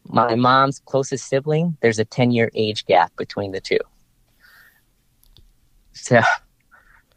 my 0.05 0.35
mom's 0.35 0.81
closest 0.81 1.29
sibling, 1.29 1.77
there's 1.81 1.99
a 1.99 2.05
10 2.05 2.33
year 2.33 2.51
age 2.55 2.85
gap 2.87 3.15
between 3.17 3.53
the 3.53 3.61
two. 3.61 3.79
So 5.93 6.21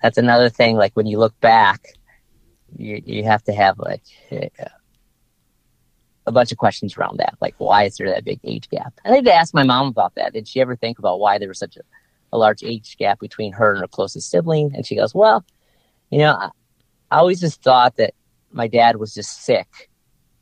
that's 0.01 0.17
another 0.17 0.49
thing, 0.49 0.75
like 0.75 0.93
when 0.93 1.07
you 1.07 1.17
look 1.17 1.39
back, 1.39 1.87
you 2.75 3.01
you 3.05 3.23
have 3.23 3.43
to 3.43 3.53
have 3.53 3.79
like 3.79 4.03
a 6.25 6.31
bunch 6.31 6.51
of 6.51 6.57
questions 6.57 6.97
around 6.97 7.17
that. 7.17 7.35
Like, 7.41 7.55
why 7.57 7.83
is 7.83 7.97
there 7.97 8.09
that 8.09 8.25
big 8.25 8.39
age 8.43 8.69
gap? 8.69 8.93
I 9.05 9.15
had 9.15 9.25
to 9.25 9.33
ask 9.33 9.53
my 9.53 9.63
mom 9.63 9.87
about 9.87 10.15
that. 10.15 10.33
Did 10.33 10.47
she 10.47 10.61
ever 10.61 10.75
think 10.75 10.99
about 10.99 11.19
why 11.19 11.37
there 11.37 11.49
was 11.49 11.59
such 11.59 11.77
a, 11.77 11.81
a 12.31 12.37
large 12.37 12.63
age 12.63 12.97
gap 12.97 13.19
between 13.19 13.53
her 13.53 13.73
and 13.73 13.81
her 13.81 13.87
closest 13.87 14.29
sibling? 14.29 14.73
And 14.75 14.85
she 14.85 14.95
goes, 14.95 15.13
well, 15.13 15.45
you 16.09 16.19
know, 16.19 16.33
I, 16.33 16.49
I 17.11 17.17
always 17.19 17.41
just 17.41 17.61
thought 17.61 17.97
that 17.97 18.13
my 18.51 18.67
dad 18.67 18.97
was 18.97 19.13
just 19.13 19.43
sick 19.43 19.89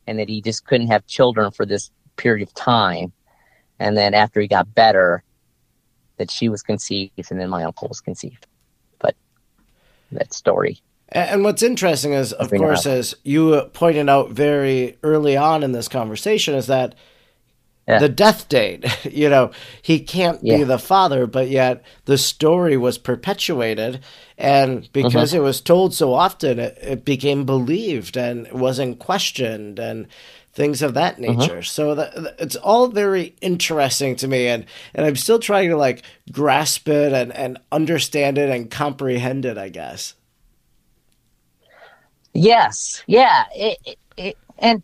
and 0.06 0.18
that 0.18 0.28
he 0.28 0.40
just 0.40 0.64
couldn't 0.66 0.88
have 0.88 1.06
children 1.06 1.50
for 1.50 1.66
this 1.66 1.90
period 2.16 2.46
of 2.46 2.54
time. 2.54 3.12
And 3.78 3.96
then 3.96 4.14
after 4.14 4.40
he 4.40 4.46
got 4.46 4.74
better, 4.74 5.24
that 6.18 6.30
she 6.30 6.48
was 6.48 6.62
conceived 6.62 7.30
and 7.30 7.40
then 7.40 7.50
my 7.50 7.64
uncle 7.64 7.88
was 7.88 8.00
conceived. 8.00 8.46
But 9.00 9.16
that 10.12 10.32
story 10.32 10.80
and 11.12 11.44
what's 11.44 11.62
interesting 11.62 12.12
is, 12.12 12.32
of 12.32 12.50
course, 12.50 12.86
as 12.86 13.14
you 13.22 13.60
pointed 13.72 14.08
out 14.08 14.30
very 14.30 14.98
early 15.02 15.36
on 15.36 15.62
in 15.62 15.72
this 15.72 15.88
conversation, 15.88 16.54
is 16.54 16.66
that 16.66 16.94
yeah. 17.86 17.98
the 17.98 18.08
death 18.08 18.48
date, 18.48 18.84
you 19.10 19.28
know, 19.28 19.50
he 19.80 20.00
can't 20.00 20.42
yeah. 20.42 20.58
be 20.58 20.64
the 20.64 20.78
father, 20.78 21.26
but 21.26 21.48
yet 21.48 21.82
the 22.04 22.18
story 22.18 22.76
was 22.76 22.98
perpetuated. 22.98 24.00
And 24.38 24.88
because 24.92 25.30
mm-hmm. 25.30 25.38
it 25.38 25.44
was 25.44 25.60
told 25.60 25.94
so 25.94 26.14
often, 26.14 26.58
it, 26.58 26.78
it, 26.80 27.04
became 27.04 27.44
believed 27.44 28.16
and 28.16 28.50
wasn't 28.52 28.98
questioned 28.98 29.78
and 29.78 30.08
things 30.52 30.82
of 30.82 30.94
that 30.94 31.16
mm-hmm. 31.18 31.38
nature. 31.38 31.54
Mm-hmm. 31.54 31.62
So 31.62 31.94
that, 31.94 32.36
it's 32.38 32.56
all 32.56 32.88
very 32.88 33.36
interesting 33.40 34.16
to 34.16 34.28
me. 34.28 34.48
And, 34.48 34.64
and 34.94 35.06
I'm 35.06 35.16
still 35.16 35.38
trying 35.38 35.70
to 35.70 35.76
like 35.76 36.02
grasp 36.30 36.88
it 36.88 37.12
and, 37.12 37.32
and 37.32 37.58
understand 37.70 38.38
it 38.38 38.48
and 38.48 38.70
comprehend 38.70 39.44
it, 39.44 39.58
I 39.58 39.68
guess. 39.68 40.14
Yes, 42.34 43.02
yeah, 43.06 43.44
it, 43.54 43.78
it, 43.84 43.98
it, 44.16 44.38
and 44.58 44.82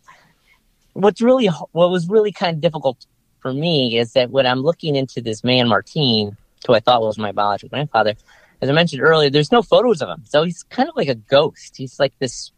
what's 0.93 1.21
really 1.21 1.47
what 1.71 1.89
was 1.89 2.07
really 2.07 2.31
kind 2.31 2.55
of 2.55 2.61
difficult 2.61 3.05
for 3.39 3.53
me 3.53 3.97
is 3.97 4.13
that 4.13 4.29
when 4.29 4.45
I'm 4.45 4.59
looking 4.59 4.95
into 4.95 5.21
this 5.21 5.43
man 5.43 5.67
Martine, 5.67 6.37
who 6.67 6.73
I 6.73 6.79
thought 6.79 7.01
was 7.01 7.17
my 7.17 7.31
biological 7.31 7.69
grandfather, 7.69 8.15
as 8.61 8.69
I 8.69 8.73
mentioned 8.73 9.01
earlier, 9.01 9.29
there's 9.29 9.51
no 9.51 9.61
photos 9.63 10.01
of 10.01 10.09
him, 10.09 10.23
so 10.25 10.43
he's 10.43 10.63
kind 10.63 10.89
of 10.89 10.95
like 10.95 11.07
a 11.07 11.15
ghost. 11.15 11.77
He's 11.77 11.99
like 11.99 12.13
this, 12.19 12.51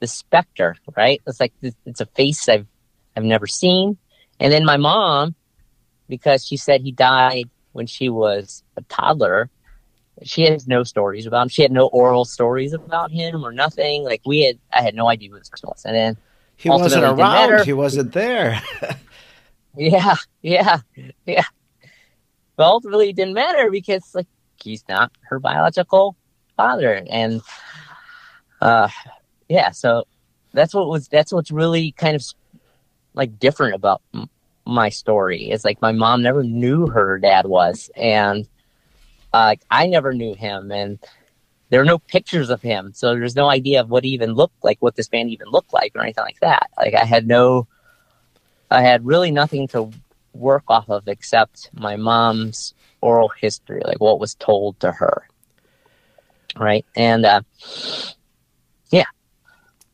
the 0.00 0.06
specter, 0.06 0.76
right? 0.96 1.20
It's 1.26 1.40
like 1.40 1.52
it's 1.60 2.00
a 2.00 2.06
face 2.06 2.48
I've 2.48 2.66
I've 3.16 3.24
never 3.24 3.46
seen. 3.46 3.98
And 4.40 4.52
then 4.52 4.64
my 4.64 4.76
mom, 4.76 5.34
because 6.08 6.46
she 6.46 6.56
said 6.56 6.80
he 6.80 6.92
died 6.92 7.50
when 7.72 7.86
she 7.86 8.08
was 8.08 8.62
a 8.76 8.82
toddler, 8.82 9.50
she 10.22 10.42
has 10.42 10.66
no 10.66 10.82
stories 10.82 11.26
about 11.26 11.42
him. 11.42 11.48
She 11.48 11.62
had 11.62 11.72
no 11.72 11.86
oral 11.88 12.24
stories 12.24 12.72
about 12.72 13.10
him 13.10 13.44
or 13.44 13.52
nothing. 13.52 14.04
Like 14.04 14.22
we 14.24 14.44
had, 14.44 14.58
I 14.72 14.82
had 14.82 14.94
no 14.94 15.08
idea 15.08 15.30
who 15.30 15.38
this 15.38 15.48
person 15.48 15.68
was. 15.68 15.84
And 15.84 15.94
then 15.94 16.16
he 16.56 16.70
wasn't 16.70 17.04
around. 17.04 17.64
He 17.64 17.72
wasn't 17.72 18.12
there. 18.12 18.60
yeah, 19.76 20.16
yeah, 20.42 20.78
yeah. 21.26 21.44
But 22.56 22.64
ultimately, 22.64 23.10
it 23.10 23.16
didn't 23.16 23.34
matter 23.34 23.70
because 23.70 24.14
like 24.14 24.26
he's 24.62 24.82
not 24.88 25.12
her 25.28 25.38
biological 25.38 26.16
father, 26.56 27.04
and 27.10 27.42
uh, 28.62 28.88
yeah. 29.48 29.70
So 29.72 30.04
that's 30.52 30.72
what 30.72 30.88
was. 30.88 31.08
That's 31.08 31.32
what's 31.32 31.50
really 31.50 31.92
kind 31.92 32.16
of 32.16 32.24
like 33.12 33.38
different 33.38 33.74
about 33.74 34.00
m- 34.14 34.30
my 34.64 34.88
story. 34.88 35.50
Is 35.50 35.64
like 35.66 35.82
my 35.82 35.92
mom 35.92 36.22
never 36.22 36.42
knew 36.42 36.86
her 36.86 37.18
dad 37.18 37.46
was, 37.46 37.90
and 37.94 38.48
uh, 39.32 39.56
I 39.70 39.86
never 39.86 40.12
knew 40.12 40.34
him, 40.34 40.70
and 40.70 40.98
there 41.68 41.80
are 41.80 41.84
no 41.84 41.98
pictures 41.98 42.50
of 42.50 42.62
him, 42.62 42.92
so 42.94 43.14
there's 43.14 43.36
no 43.36 43.48
idea 43.48 43.80
of 43.80 43.90
what 43.90 44.04
he 44.04 44.10
even 44.10 44.34
looked 44.34 44.62
like, 44.64 44.78
what 44.80 44.96
this 44.96 45.08
band 45.08 45.30
even 45.30 45.48
looked 45.48 45.72
like, 45.72 45.92
or 45.94 46.02
anything 46.02 46.24
like 46.24 46.40
that. 46.40 46.70
Like 46.76 46.94
I 46.94 47.04
had 47.04 47.26
no, 47.26 47.66
I 48.70 48.82
had 48.82 49.04
really 49.06 49.30
nothing 49.30 49.68
to 49.68 49.90
work 50.32 50.64
off 50.68 50.88
of 50.88 51.08
except 51.08 51.70
my 51.72 51.96
mom's 51.96 52.74
oral 53.00 53.28
history, 53.28 53.82
like 53.84 54.00
what 54.00 54.20
was 54.20 54.34
told 54.34 54.78
to 54.80 54.92
her. 54.92 55.28
right? 56.56 56.84
And 56.94 57.24
uh, 57.24 57.42
yeah, 58.90 59.04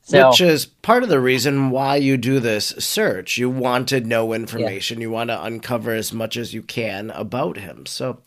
so 0.03 0.29
Which 0.31 0.41
is 0.41 0.67
part 0.67 1.05
of 1.05 1.09
the 1.09 1.21
reason 1.21 1.71
why 1.71 1.97
you 1.97 2.17
do 2.17 2.41
this 2.41 2.75
search. 2.79 3.39
You 3.39 3.49
want 3.49 3.89
to 3.89 4.01
know 4.01 4.33
information. 4.33 5.01
You 5.01 5.11
want 5.11 5.31
to 5.31 5.43
uncover 5.43 5.93
as 5.93 6.13
much 6.13 6.37
as 6.37 6.53
you 6.53 6.61
can 6.61 7.11
about 7.11 7.57
him. 7.57 7.87
So, 7.87 8.19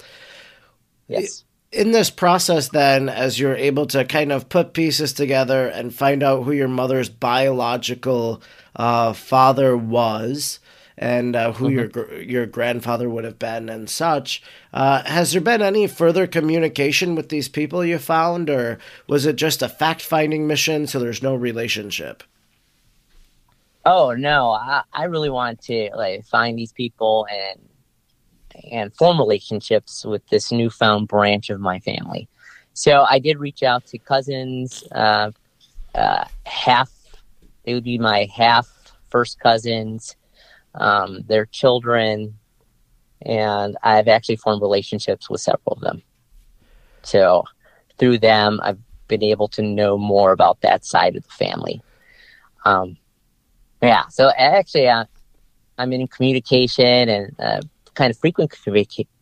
yes, 1.07 1.43
in 1.71 1.91
this 1.91 2.09
process, 2.09 2.69
then, 2.69 3.09
as 3.09 3.39
you're 3.39 3.55
able 3.55 3.85
to 3.87 4.05
kind 4.05 4.31
of 4.31 4.49
put 4.49 4.73
pieces 4.73 5.13
together 5.13 5.67
and 5.67 5.93
find 5.93 6.23
out 6.23 6.43
who 6.43 6.51
your 6.51 6.67
mother's 6.69 7.09
biological 7.09 8.41
uh, 8.75 9.13
father 9.13 9.75
was, 9.75 10.59
and 10.97 11.35
uh, 11.35 11.51
who 11.51 11.69
your 11.69 11.87
gr- 11.87 12.13
your 12.15 12.45
grandfather 12.45 13.09
would 13.09 13.25
have 13.25 13.37
been 13.39 13.67
and 13.69 13.89
such. 13.89 14.41
Uh, 14.73 15.03
has 15.03 15.33
there 15.33 15.41
been 15.41 15.61
any 15.61 15.87
further 15.87 16.27
communication 16.27 17.15
with 17.15 17.29
these 17.29 17.49
people 17.49 17.83
you 17.83 17.99
found, 17.99 18.49
or 18.49 18.79
was 19.07 19.25
it 19.25 19.35
just 19.35 19.61
a 19.61 19.69
fact 19.69 20.01
finding 20.01 20.47
mission? 20.47 20.87
So 20.87 20.99
there's 20.99 21.23
no 21.23 21.35
relationship. 21.35 22.23
oh 23.85 24.13
no, 24.13 24.51
I, 24.51 24.83
I 24.93 25.03
really 25.05 25.29
want 25.29 25.61
to 25.63 25.89
like 25.95 26.25
find 26.25 26.57
these 26.57 26.73
people 26.73 27.27
and 27.29 27.59
and 28.71 28.93
form 28.95 29.17
relationships 29.17 30.05
with 30.05 30.25
this 30.29 30.51
newfound 30.51 31.07
branch 31.07 31.49
of 31.49 31.59
my 31.59 31.79
family. 31.79 32.27
So 32.73 33.05
I 33.09 33.19
did 33.19 33.39
reach 33.39 33.63
out 33.63 33.85
to 33.87 33.97
cousins, 33.97 34.83
uh, 34.91 35.31
uh, 35.93 36.25
half, 36.45 36.91
they 37.63 37.73
would 37.73 37.83
be 37.83 37.97
my 37.97 38.27
half 38.35 38.67
first 39.09 39.39
cousins, 39.39 40.15
um, 40.75 41.23
their 41.27 41.45
children, 41.45 42.37
and 43.21 43.77
I've 43.81 44.07
actually 44.07 44.35
formed 44.35 44.61
relationships 44.61 45.29
with 45.29 45.41
several 45.41 45.73
of 45.73 45.79
them. 45.79 46.03
So 47.03 47.43
through 47.97 48.19
them, 48.19 48.59
I've 48.61 48.79
been 49.07 49.23
able 49.23 49.47
to 49.49 49.61
know 49.61 49.97
more 49.97 50.31
about 50.31 50.61
that 50.61 50.83
side 50.83 51.15
of 51.15 51.23
the 51.23 51.29
family. 51.29 51.81
Um, 52.65 52.97
yeah, 53.81 54.07
so 54.07 54.31
actually, 54.37 54.87
uh, 54.87 55.05
I'm 55.77 55.93
in 55.93 56.07
communication 56.07 57.09
and 57.09 57.35
uh, 57.39 57.61
kind 57.95 58.11
of 58.11 58.17
frequent 58.17 58.53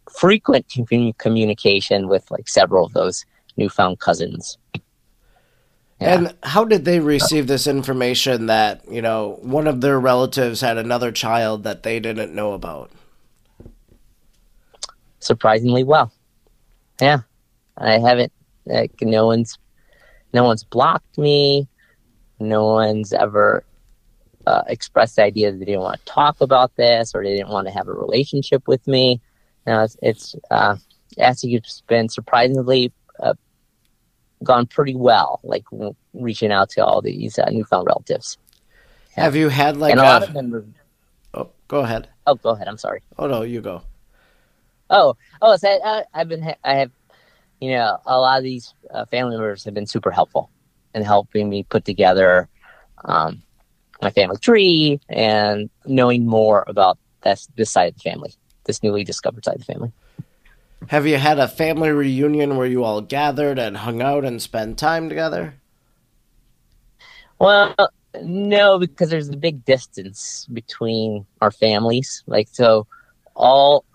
frequent 0.09 0.67
commu- 0.67 1.17
communication 1.17 2.07
with 2.07 2.29
like 2.29 2.47
several 2.47 2.85
of 2.85 2.93
those 2.93 3.25
newfound 3.57 3.99
cousins. 3.99 4.57
Yeah. 6.01 6.13
And 6.15 6.35
how 6.43 6.65
did 6.65 6.83
they 6.83 6.99
receive 6.99 7.47
this 7.47 7.65
information 7.65 8.47
that, 8.47 8.81
you 8.89 9.01
know, 9.01 9.39
one 9.41 9.67
of 9.67 9.79
their 9.79 9.99
relatives 9.99 10.59
had 10.59 10.77
another 10.77 11.11
child 11.11 11.63
that 11.63 11.83
they 11.83 11.99
didn't 11.99 12.35
know 12.35 12.53
about? 12.53 12.91
surprisingly 15.23 15.83
well. 15.83 16.11
Yeah, 17.01 17.19
I 17.77 17.99
haven't. 17.99 18.31
Like, 18.65 18.93
no 19.01 19.25
one's, 19.25 19.57
no 20.33 20.43
one's 20.43 20.63
blocked 20.63 21.17
me. 21.17 21.67
No 22.39 22.65
one's 22.65 23.13
ever 23.13 23.63
uh, 24.45 24.63
expressed 24.67 25.15
the 25.15 25.23
idea 25.23 25.51
that 25.51 25.57
they 25.57 25.65
didn't 25.65 25.81
want 25.81 25.99
to 25.99 26.05
talk 26.05 26.41
about 26.41 26.75
this 26.75 27.13
or 27.13 27.23
they 27.23 27.35
didn't 27.35 27.49
want 27.49 27.67
to 27.67 27.73
have 27.73 27.87
a 27.87 27.93
relationship 27.93 28.67
with 28.67 28.85
me. 28.87 29.21
Now 29.65 29.83
it's, 29.83 29.97
it's 30.01 30.35
uh, 30.51 30.77
actually 31.19 31.55
it's 31.55 31.81
been 31.87 32.09
surprisingly 32.09 32.91
uh, 33.19 33.33
gone 34.43 34.67
pretty 34.67 34.95
well. 34.95 35.39
Like 35.43 35.63
w- 35.71 35.95
reaching 36.13 36.51
out 36.51 36.69
to 36.71 36.85
all 36.85 37.01
these 37.01 37.39
uh, 37.39 37.49
newfound 37.49 37.87
relatives. 37.87 38.37
Have 39.15 39.35
you 39.35 39.49
had 39.49 39.77
like 39.77 39.91
and 39.91 39.99
a 39.99 40.03
a, 40.03 40.05
lot 40.05 40.23
of 40.23 40.33
them. 40.33 40.75
Oh, 41.33 41.49
go 41.67 41.79
ahead. 41.79 42.09
oh, 42.27 42.35
go 42.35 42.49
ahead. 42.49 42.67
I'm 42.67 42.77
sorry. 42.77 43.01
Oh 43.17 43.27
no, 43.27 43.43
you 43.43 43.61
go. 43.61 43.83
Oh, 44.89 45.15
oh, 45.41 45.55
so 45.55 45.67
I, 45.67 46.03
I've 46.13 46.27
been, 46.27 46.53
I 46.63 46.75
have, 46.75 46.91
you 47.59 47.71
know, 47.71 47.97
a 48.05 48.19
lot 48.19 48.37
of 48.37 48.43
these 48.43 48.73
uh, 48.93 49.05
family 49.05 49.31
members 49.31 49.63
have 49.63 49.73
been 49.73 49.87
super 49.87 50.11
helpful 50.11 50.51
in 50.93 51.03
helping 51.03 51.49
me 51.49 51.63
put 51.63 51.85
together 51.85 52.47
um, 53.05 53.41
my 54.03 54.11
family 54.11 54.37
tree 54.37 54.99
and 55.09 55.69
knowing 55.85 56.25
more 56.25 56.63
about 56.67 56.97
this 57.23 57.47
this 57.55 57.71
side 57.71 57.89
of 57.89 57.95
the 57.95 58.01
family, 58.01 58.33
this 58.65 58.83
newly 58.83 59.03
discovered 59.03 59.45
side 59.45 59.55
of 59.55 59.65
the 59.65 59.73
family. 59.73 59.91
Have 60.87 61.07
you 61.07 61.17
had 61.17 61.39
a 61.39 61.47
family 61.47 61.91
reunion 61.91 62.57
where 62.57 62.67
you 62.67 62.83
all 62.83 63.01
gathered 63.01 63.57
and 63.57 63.77
hung 63.77 64.01
out 64.01 64.25
and 64.25 64.41
spent 64.41 64.77
time 64.77 65.07
together? 65.07 65.55
Well, 67.39 67.75
no, 68.21 68.79
because 68.79 69.09
there's 69.09 69.29
a 69.29 69.37
big 69.37 69.65
distance 69.65 70.47
between 70.51 71.25
our 71.41 71.51
families. 71.51 72.23
Like, 72.27 72.49
so 72.51 72.85
all 73.35 73.85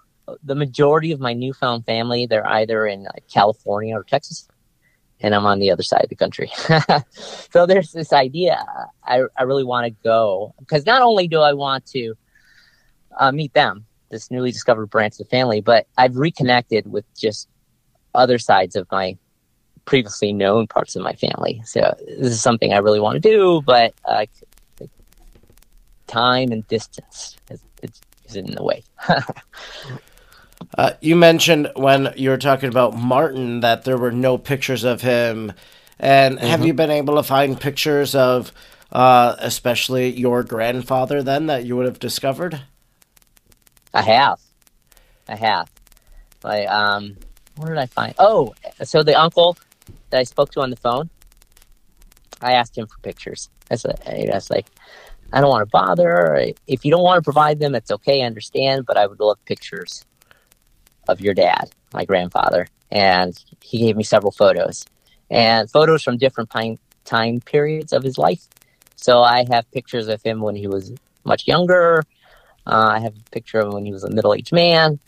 the 0.43 0.55
majority 0.55 1.13
of 1.13 1.21
my 1.21 1.35
newfound 1.35 1.85
family, 1.87 2.27
they're 2.27 2.47
either 2.47 2.87
in 2.87 3.07
California 3.33 3.97
or 3.97 4.03
Texas, 4.03 4.49
and 5.21 5.35
I'm 5.35 5.47
on 5.47 5.59
the 5.59 5.71
other 5.71 5.83
side 5.83 6.05
of 6.05 6.09
the 6.09 6.17
country. 6.17 6.51
so 7.51 7.67
there's 7.67 7.93
this 7.93 8.13
idea 8.13 8.65
I, 9.05 9.23
I 9.37 9.43
really 9.43 9.65
want 9.65 9.87
to 9.87 9.91
go 10.03 10.55
because 10.59 10.87
not 10.87 11.03
only 11.03 11.29
do 11.29 11.41
I 11.41 11.53
want 11.53 11.87
to 11.87 12.15
uh, 13.19 13.33
meet 13.33 13.53
them, 13.55 13.87
this 14.11 14.31
newly 14.31 14.53
discovered 14.53 14.87
branch 14.87 15.15
of 15.15 15.19
the 15.19 15.25
family, 15.27 15.61
but 15.61 15.87
I've 15.97 16.17
reconnected 16.17 16.91
with 16.91 17.05
just 17.15 17.49
other 18.15 18.39
sides 18.39 18.77
of 18.77 18.87
my 18.91 19.19
previously 19.85 20.33
known 20.33 20.67
parts 20.67 20.97
of 20.97 21.03
my 21.03 21.15
family. 21.15 21.63
So 21.65 21.95
this 22.07 22.33
is 22.33 22.43
something 22.43 22.73
I 22.73 22.79
really 22.79 23.01
want 23.01 23.23
to 23.23 23.29
do, 23.29 23.63
but 23.65 23.95
uh, 24.05 24.27
time 26.07 26.53
and 26.53 26.67
distance 26.69 27.37
is, 27.51 27.63
is, 27.83 28.37
in 28.37 28.47
the 28.55 28.63
way. 28.63 28.83
Uh, 30.77 30.93
you 31.01 31.17
mentioned 31.17 31.71
when 31.77 32.13
you 32.17 32.31
were 32.31 32.39
talking 32.39 32.69
about 32.69 32.97
Martin 32.97 33.61
that 33.61 33.85
there 33.85 33.97
were 33.97 34.13
no 34.13 34.39
pictures 34.39 34.85
of 34.85 35.03
him. 35.03 35.53
And 35.99 36.39
mm-hmm. 36.39 36.47
have 36.47 36.65
you 36.65 36.75
been 36.75 36.91
able 36.91 37.17
to 37.17 37.23
find 37.23 37.61
pictures 37.61 38.15
of, 38.15 38.53
uh, 38.93 39.37
especially 39.39 40.11
your 40.11 40.43
grandfather, 40.43 41.23
then 41.23 41.47
that 41.47 41.65
you 41.65 41.77
would 41.77 41.87
have 41.87 41.99
discovered? 41.99 42.61
I 43.95 44.03
have, 44.03 44.41
I 45.29 45.37
have. 45.37 45.71
Like, 46.43 46.69
um, 46.69 47.17
where 47.57 47.75
did 47.75 47.79
I 47.79 47.87
find? 47.87 48.15
Oh, 48.19 48.55
so 48.85 49.03
the 49.03 49.19
uncle 49.19 49.57
that 50.11 50.21
I 50.21 50.23
spoke 50.23 50.53
to 50.53 50.61
on 50.61 50.71
the 50.71 50.77
phone, 50.77 51.11
I 52.41 52.53
asked 52.53 52.79
him 52.79 52.87
for 52.87 52.99
pictures. 53.01 53.49
I 53.71 53.77
said, 53.77 54.01
I 54.07 54.29
was 54.33 54.51
like, 54.51 54.67
I 55.33 55.41
don't 55.41 55.51
want 55.51 55.63
to 55.63 55.71
bother. 55.71 56.53
If 56.67 56.85
you 56.85 56.91
don't 56.91 57.03
want 57.03 57.19
to 57.19 57.23
provide 57.23 57.59
them, 57.59 57.75
it's 57.75 57.91
okay. 57.91 58.23
I 58.23 58.27
understand, 58.27 58.87
but 58.87 58.97
I 58.97 59.07
would 59.07 59.21
love 59.21 59.45
pictures 59.45 60.05
of 61.09 61.21
your 61.21 61.35
dad, 61.35 61.71
my 61.93 62.05
grandfather, 62.05 62.67
and 62.91 63.37
he 63.63 63.79
gave 63.79 63.97
me 63.97 64.05
several 64.05 64.33
photos 64.33 64.87
and 65.31 65.71
photos 65.71 66.03
from 66.03 66.17
different 66.17 66.51
time 66.51 66.79
time 67.05 67.41
periods 67.41 67.93
of 67.93 68.03
his 68.03 68.19
life. 68.19 68.47
So 68.97 69.23
I 69.23 69.45
have 69.51 69.71
pictures 69.73 70.09
of 70.09 70.23
him 70.23 70.41
when 70.41 70.57
he 70.57 70.67
was 70.67 70.93
much 71.25 71.47
younger. 71.47 72.05
Uh, 72.67 72.91
I 72.97 72.99
have 73.01 73.15
a 73.17 73.31
picture 73.31 73.59
of 73.59 73.69
him 73.69 73.75
when 73.75 73.87
he 73.87 73.93
was 73.93 74.05
a 74.05 74.11
middle 74.11 74.35
aged 74.35 74.53
man, 74.53 74.99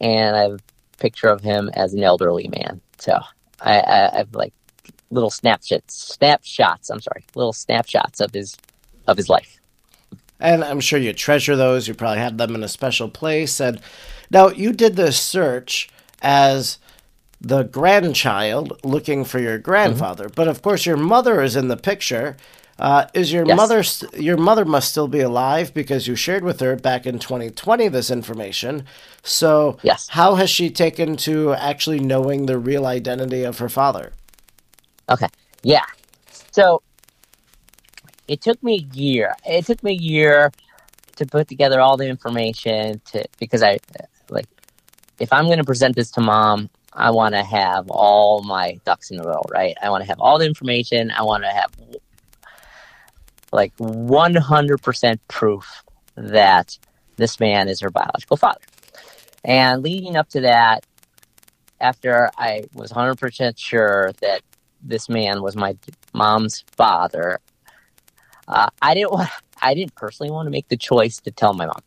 and 0.00 0.36
I 0.36 0.42
have 0.42 0.52
a 0.52 0.96
picture 0.98 1.28
of 1.28 1.40
him 1.40 1.70
as 1.74 1.94
an 1.94 2.02
elderly 2.02 2.48
man. 2.48 2.80
So 2.98 3.18
I, 3.60 3.80
I, 3.80 4.14
I 4.14 4.18
have 4.18 4.34
like 4.34 4.52
little 5.10 5.30
snapshots, 5.30 5.94
snapshots. 6.14 6.90
I'm 6.90 7.00
sorry, 7.00 7.24
little 7.34 7.52
snapshots 7.52 8.20
of 8.20 8.32
his 8.32 8.56
of 9.06 9.16
his 9.16 9.28
life. 9.28 9.60
And 10.38 10.64
I'm 10.64 10.80
sure 10.80 10.98
you 10.98 11.12
treasure 11.12 11.54
those. 11.54 11.86
You 11.86 11.94
probably 11.94 12.18
had 12.18 12.38
them 12.38 12.54
in 12.54 12.64
a 12.64 12.68
special 12.68 13.08
place. 13.08 13.60
And 13.60 13.80
now 14.30 14.48
you 14.48 14.72
did 14.72 14.96
this 14.96 15.20
search 15.20 15.90
as 16.22 16.78
the 17.40 17.62
grandchild 17.62 18.78
looking 18.84 19.24
for 19.24 19.38
your 19.38 19.58
grandfather, 19.58 20.24
mm-hmm. 20.24 20.34
but 20.34 20.48
of 20.48 20.62
course 20.62 20.86
your 20.86 20.96
mother 20.96 21.42
is 21.42 21.56
in 21.56 21.68
the 21.68 21.76
picture. 21.76 22.36
Uh, 22.78 23.06
is 23.12 23.30
your 23.30 23.44
yes. 23.44 23.56
mother 23.58 24.22
your 24.22 24.38
mother 24.38 24.64
must 24.64 24.90
still 24.90 25.06
be 25.06 25.20
alive 25.20 25.74
because 25.74 26.06
you 26.06 26.16
shared 26.16 26.42
with 26.42 26.60
her 26.60 26.76
back 26.76 27.04
in 27.04 27.18
2020 27.18 27.88
this 27.88 28.10
information. 28.10 28.86
So 29.22 29.76
yes. 29.82 30.08
how 30.08 30.36
has 30.36 30.48
she 30.48 30.70
taken 30.70 31.18
to 31.18 31.52
actually 31.52 32.00
knowing 32.00 32.46
the 32.46 32.58
real 32.58 32.86
identity 32.86 33.42
of 33.42 33.58
her 33.58 33.68
father? 33.68 34.12
Okay. 35.10 35.28
Yeah. 35.62 35.84
So 36.52 36.80
it 38.28 38.40
took 38.40 38.62
me 38.62 38.76
a 38.76 38.96
year. 38.96 39.34
It 39.44 39.66
took 39.66 39.82
me 39.82 39.92
a 39.92 40.00
year 40.00 40.50
to 41.16 41.26
put 41.26 41.48
together 41.48 41.80
all 41.80 41.98
the 41.98 42.08
information 42.08 43.02
to 43.12 43.26
because 43.38 43.62
I 43.62 43.78
if 45.20 45.32
I'm 45.32 45.44
going 45.44 45.58
to 45.58 45.64
present 45.64 45.94
this 45.94 46.10
to 46.12 46.20
mom, 46.20 46.70
I 46.92 47.10
want 47.10 47.34
to 47.34 47.44
have 47.44 47.88
all 47.90 48.42
my 48.42 48.78
ducks 48.84 49.10
in 49.10 49.20
a 49.20 49.22
row, 49.22 49.42
right? 49.50 49.76
I 49.80 49.90
want 49.90 50.02
to 50.02 50.08
have 50.08 50.18
all 50.18 50.38
the 50.38 50.46
information. 50.46 51.10
I 51.10 51.22
want 51.22 51.44
to 51.44 51.50
have 51.50 51.70
like 53.52 53.76
100% 53.76 55.18
proof 55.28 55.84
that 56.16 56.76
this 57.16 57.38
man 57.38 57.68
is 57.68 57.80
her 57.80 57.90
biological 57.90 58.38
father. 58.38 58.60
And 59.44 59.82
leading 59.82 60.16
up 60.16 60.28
to 60.30 60.40
that, 60.40 60.84
after 61.80 62.30
I 62.36 62.64
was 62.74 62.90
100% 62.90 63.58
sure 63.58 64.12
that 64.20 64.42
this 64.82 65.08
man 65.08 65.42
was 65.42 65.54
my 65.54 65.76
mom's 66.14 66.64
father, 66.76 67.40
uh, 68.48 68.70
I 68.80 68.94
didn't 68.94 69.12
want, 69.12 69.30
I 69.60 69.74
didn't 69.74 69.94
personally 69.94 70.32
want 70.32 70.46
to 70.46 70.50
make 70.50 70.68
the 70.68 70.76
choice 70.76 71.18
to 71.20 71.30
tell 71.30 71.52
my 71.52 71.66
mom. 71.66 71.80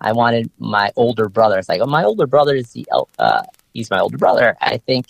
I 0.00 0.12
wanted 0.12 0.50
my 0.58 0.90
older 0.96 1.28
brother. 1.28 1.58
It's 1.58 1.68
like, 1.68 1.80
oh, 1.80 1.86
my 1.86 2.04
older 2.04 2.26
brother 2.26 2.54
is 2.54 2.72
the, 2.72 2.86
uh, 3.18 3.42
he's 3.72 3.90
my 3.90 4.00
older 4.00 4.18
brother. 4.18 4.56
I 4.60 4.78
think 4.78 5.06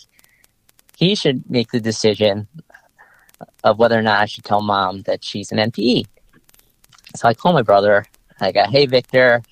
he 0.96 1.14
should 1.14 1.48
make 1.50 1.70
the 1.72 1.80
decision 1.80 2.48
of 3.64 3.78
whether 3.78 3.98
or 3.98 4.02
not 4.02 4.20
I 4.20 4.26
should 4.26 4.44
tell 4.44 4.62
mom 4.62 5.02
that 5.02 5.24
she's 5.24 5.52
an 5.52 5.58
NPE. 5.58 6.06
So 7.16 7.28
I 7.28 7.34
call 7.34 7.52
my 7.52 7.62
brother. 7.62 8.04
I 8.40 8.52
go, 8.52 8.64
hey, 8.64 8.86
Victor, 8.86 9.42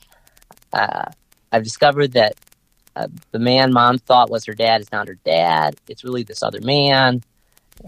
uh, 0.72 1.10
I've 1.52 1.64
discovered 1.64 2.12
that 2.12 2.34
uh, 2.96 3.08
the 3.32 3.38
man 3.38 3.72
mom 3.72 3.98
thought 3.98 4.30
was 4.30 4.44
her 4.46 4.54
dad 4.54 4.80
is 4.80 4.92
not 4.92 5.08
her 5.08 5.18
dad. 5.24 5.76
It's 5.88 6.04
really 6.04 6.22
this 6.22 6.42
other 6.42 6.60
man. 6.60 7.22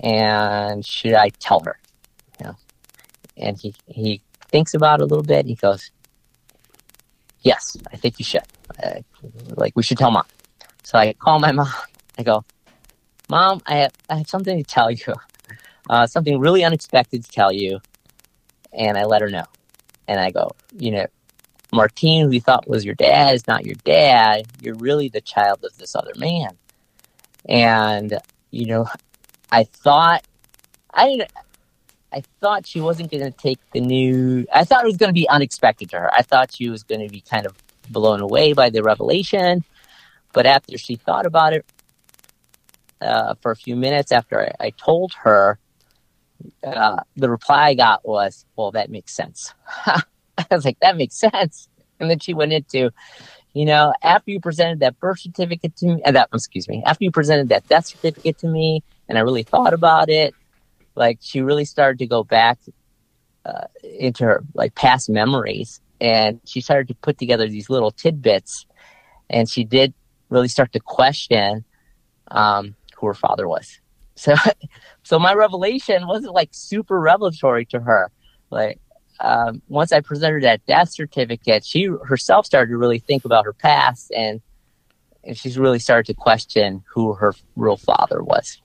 And 0.02 0.84
should 0.84 1.14
I 1.14 1.28
tell 1.28 1.60
her? 1.60 1.78
You 2.40 2.46
know? 2.46 2.56
And 3.36 3.58
he, 3.58 3.74
he 3.86 4.22
thinks 4.48 4.74
about 4.74 5.00
it 5.00 5.04
a 5.04 5.06
little 5.06 5.24
bit. 5.24 5.46
He 5.46 5.54
goes, 5.54 5.90
yes, 7.46 7.76
I 7.92 7.96
think 7.96 8.18
you 8.18 8.24
should. 8.24 8.42
Uh, 8.82 9.00
like, 9.56 9.74
we 9.76 9.82
should 9.82 9.98
tell 9.98 10.10
mom. 10.10 10.26
So 10.82 10.98
I 10.98 11.12
call 11.12 11.38
my 11.38 11.52
mom. 11.52 11.72
I 12.18 12.22
go, 12.22 12.44
Mom, 13.28 13.60
I 13.66 13.76
have, 13.76 13.92
I 14.10 14.18
have 14.18 14.28
something 14.28 14.56
to 14.56 14.64
tell 14.64 14.90
you. 14.90 15.14
Uh, 15.88 16.06
something 16.06 16.38
really 16.40 16.64
unexpected 16.64 17.24
to 17.24 17.30
tell 17.30 17.52
you. 17.52 17.80
And 18.72 18.98
I 18.98 19.04
let 19.04 19.22
her 19.22 19.30
know. 19.30 19.44
And 20.08 20.20
I 20.20 20.30
go, 20.30 20.50
you 20.76 20.90
know, 20.90 21.06
Martine, 21.72 22.26
who 22.26 22.32
you 22.32 22.40
thought 22.40 22.68
was 22.68 22.84
your 22.84 22.94
dad, 22.94 23.34
is 23.34 23.46
not 23.46 23.64
your 23.64 23.76
dad. 23.84 24.46
You're 24.60 24.76
really 24.76 25.08
the 25.08 25.20
child 25.20 25.64
of 25.64 25.76
this 25.78 25.94
other 25.94 26.12
man. 26.16 26.50
And, 27.48 28.18
you 28.50 28.66
know, 28.66 28.86
I 29.50 29.64
thought, 29.64 30.26
I 30.92 31.06
didn't, 31.06 31.30
I 32.16 32.22
thought 32.40 32.66
she 32.66 32.80
wasn't 32.80 33.10
going 33.10 33.24
to 33.24 33.30
take 33.30 33.58
the 33.72 33.80
new, 33.80 34.46
I 34.50 34.64
thought 34.64 34.84
it 34.84 34.86
was 34.86 34.96
going 34.96 35.10
to 35.10 35.14
be 35.14 35.28
unexpected 35.28 35.90
to 35.90 35.98
her. 35.98 36.14
I 36.14 36.22
thought 36.22 36.54
she 36.54 36.70
was 36.70 36.82
going 36.82 37.02
to 37.06 37.12
be 37.12 37.20
kind 37.20 37.44
of 37.44 37.54
blown 37.90 38.22
away 38.22 38.54
by 38.54 38.70
the 38.70 38.82
revelation. 38.82 39.62
But 40.32 40.46
after 40.46 40.78
she 40.78 40.96
thought 40.96 41.26
about 41.26 41.52
it 41.52 41.66
uh, 43.02 43.34
for 43.42 43.50
a 43.50 43.56
few 43.56 43.76
minutes 43.76 44.12
after 44.12 44.40
I, 44.40 44.66
I 44.66 44.70
told 44.70 45.12
her, 45.24 45.58
uh, 46.64 47.02
the 47.16 47.28
reply 47.28 47.66
I 47.66 47.74
got 47.74 48.08
was, 48.08 48.46
well, 48.56 48.70
that 48.70 48.88
makes 48.88 49.12
sense. 49.12 49.52
I 49.86 50.02
was 50.50 50.64
like, 50.64 50.80
that 50.80 50.96
makes 50.96 51.16
sense. 51.16 51.68
And 52.00 52.08
then 52.08 52.18
she 52.18 52.32
went 52.32 52.54
into, 52.54 52.92
you 53.52 53.66
know, 53.66 53.92
after 54.02 54.30
you 54.30 54.40
presented 54.40 54.80
that 54.80 54.98
birth 55.00 55.20
certificate 55.20 55.76
to 55.76 55.86
me, 55.86 56.02
uh, 56.02 56.12
that, 56.12 56.30
excuse 56.32 56.66
me, 56.66 56.82
after 56.86 57.04
you 57.04 57.10
presented 57.10 57.50
that 57.50 57.68
death 57.68 57.88
certificate 57.88 58.38
to 58.38 58.48
me, 58.48 58.82
and 59.06 59.18
I 59.18 59.20
really 59.20 59.42
thought 59.42 59.74
about 59.74 60.08
it, 60.08 60.34
like 60.96 61.18
she 61.20 61.40
really 61.40 61.64
started 61.64 61.98
to 61.98 62.06
go 62.06 62.24
back 62.24 62.58
uh, 63.44 63.66
into 63.82 64.24
her 64.24 64.42
like 64.54 64.74
past 64.74 65.08
memories, 65.08 65.80
and 66.00 66.40
she 66.44 66.60
started 66.60 66.88
to 66.88 66.94
put 66.94 67.18
together 67.18 67.48
these 67.48 67.70
little 67.70 67.90
tidbits, 67.92 68.66
and 69.30 69.48
she 69.48 69.62
did 69.62 69.94
really 70.28 70.48
start 70.48 70.72
to 70.72 70.80
question 70.80 71.64
um, 72.30 72.74
who 72.96 73.06
her 73.06 73.14
father 73.14 73.48
was. 73.48 73.80
So, 74.18 74.34
so 75.02 75.18
my 75.18 75.34
revelation 75.34 76.06
wasn't 76.06 76.32
like 76.32 76.48
super 76.52 76.98
revelatory 76.98 77.66
to 77.66 77.80
her. 77.80 78.10
Like, 78.48 78.80
um, 79.20 79.60
once 79.68 79.92
I 79.92 80.00
presented 80.00 80.42
that 80.44 80.64
death 80.64 80.88
certificate, 80.88 81.66
she 81.66 81.90
herself 82.06 82.46
started 82.46 82.70
to 82.70 82.78
really 82.78 82.98
think 82.98 83.26
about 83.26 83.44
her 83.44 83.52
past 83.52 84.10
and, 84.16 84.40
and 85.22 85.36
she's 85.36 85.58
really 85.58 85.78
started 85.78 86.06
to 86.06 86.14
question 86.14 86.82
who 86.88 87.12
her 87.12 87.34
real 87.56 87.76
father 87.76 88.22
was. 88.22 88.62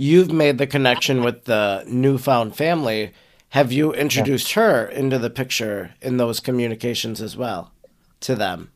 You've 0.00 0.30
made 0.30 0.58
the 0.58 0.66
connection 0.68 1.24
with 1.24 1.46
the 1.46 1.82
newfound 1.88 2.54
family. 2.54 3.10
Have 3.48 3.72
you 3.72 3.92
introduced 3.92 4.54
yeah. 4.54 4.62
her 4.62 4.86
into 4.86 5.18
the 5.18 5.28
picture 5.28 5.92
in 6.00 6.18
those 6.18 6.38
communications 6.38 7.20
as 7.20 7.36
well 7.36 7.72
to 8.20 8.36
them? 8.36 8.70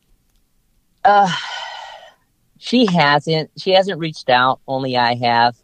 Uh, 1.05 1.33
she 2.57 2.85
hasn't. 2.87 3.51
She 3.57 3.71
hasn't 3.71 3.99
reached 3.99 4.29
out. 4.29 4.59
Only 4.67 4.97
I 4.97 5.15
have. 5.15 5.55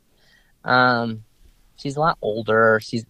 Um, 0.64 1.26
she's 1.76 1.98
a 1.98 2.00
lot 2.00 2.18
older. 2.22 2.80
She's 2.82 3.06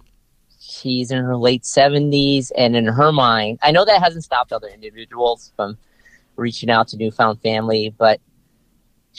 she's 0.59 1.11
in 1.11 1.23
her 1.23 1.37
late 1.37 1.67
seventies, 1.67 2.51
and 2.57 2.75
in 2.75 2.87
her 2.87 3.11
mind, 3.11 3.59
I 3.61 3.69
know 3.69 3.85
that 3.85 4.01
hasn't 4.01 4.23
stopped 4.23 4.51
other 4.51 4.69
individuals 4.69 5.53
from 5.55 5.77
reaching 6.35 6.71
out 6.71 6.87
to 6.87 6.97
newfound 6.97 7.41
family, 7.41 7.93
but 7.95 8.19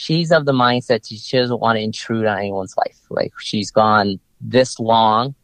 she's 0.01 0.31
of 0.31 0.45
the 0.45 0.51
mindset 0.51 1.07
she 1.07 1.37
doesn't 1.37 1.59
want 1.59 1.77
to 1.77 1.81
intrude 1.81 2.25
on 2.25 2.39
anyone's 2.39 2.75
life. 2.75 2.97
Like 3.11 3.33
she's 3.39 3.69
gone 3.69 4.19
this 4.39 4.79
long, 4.79 5.35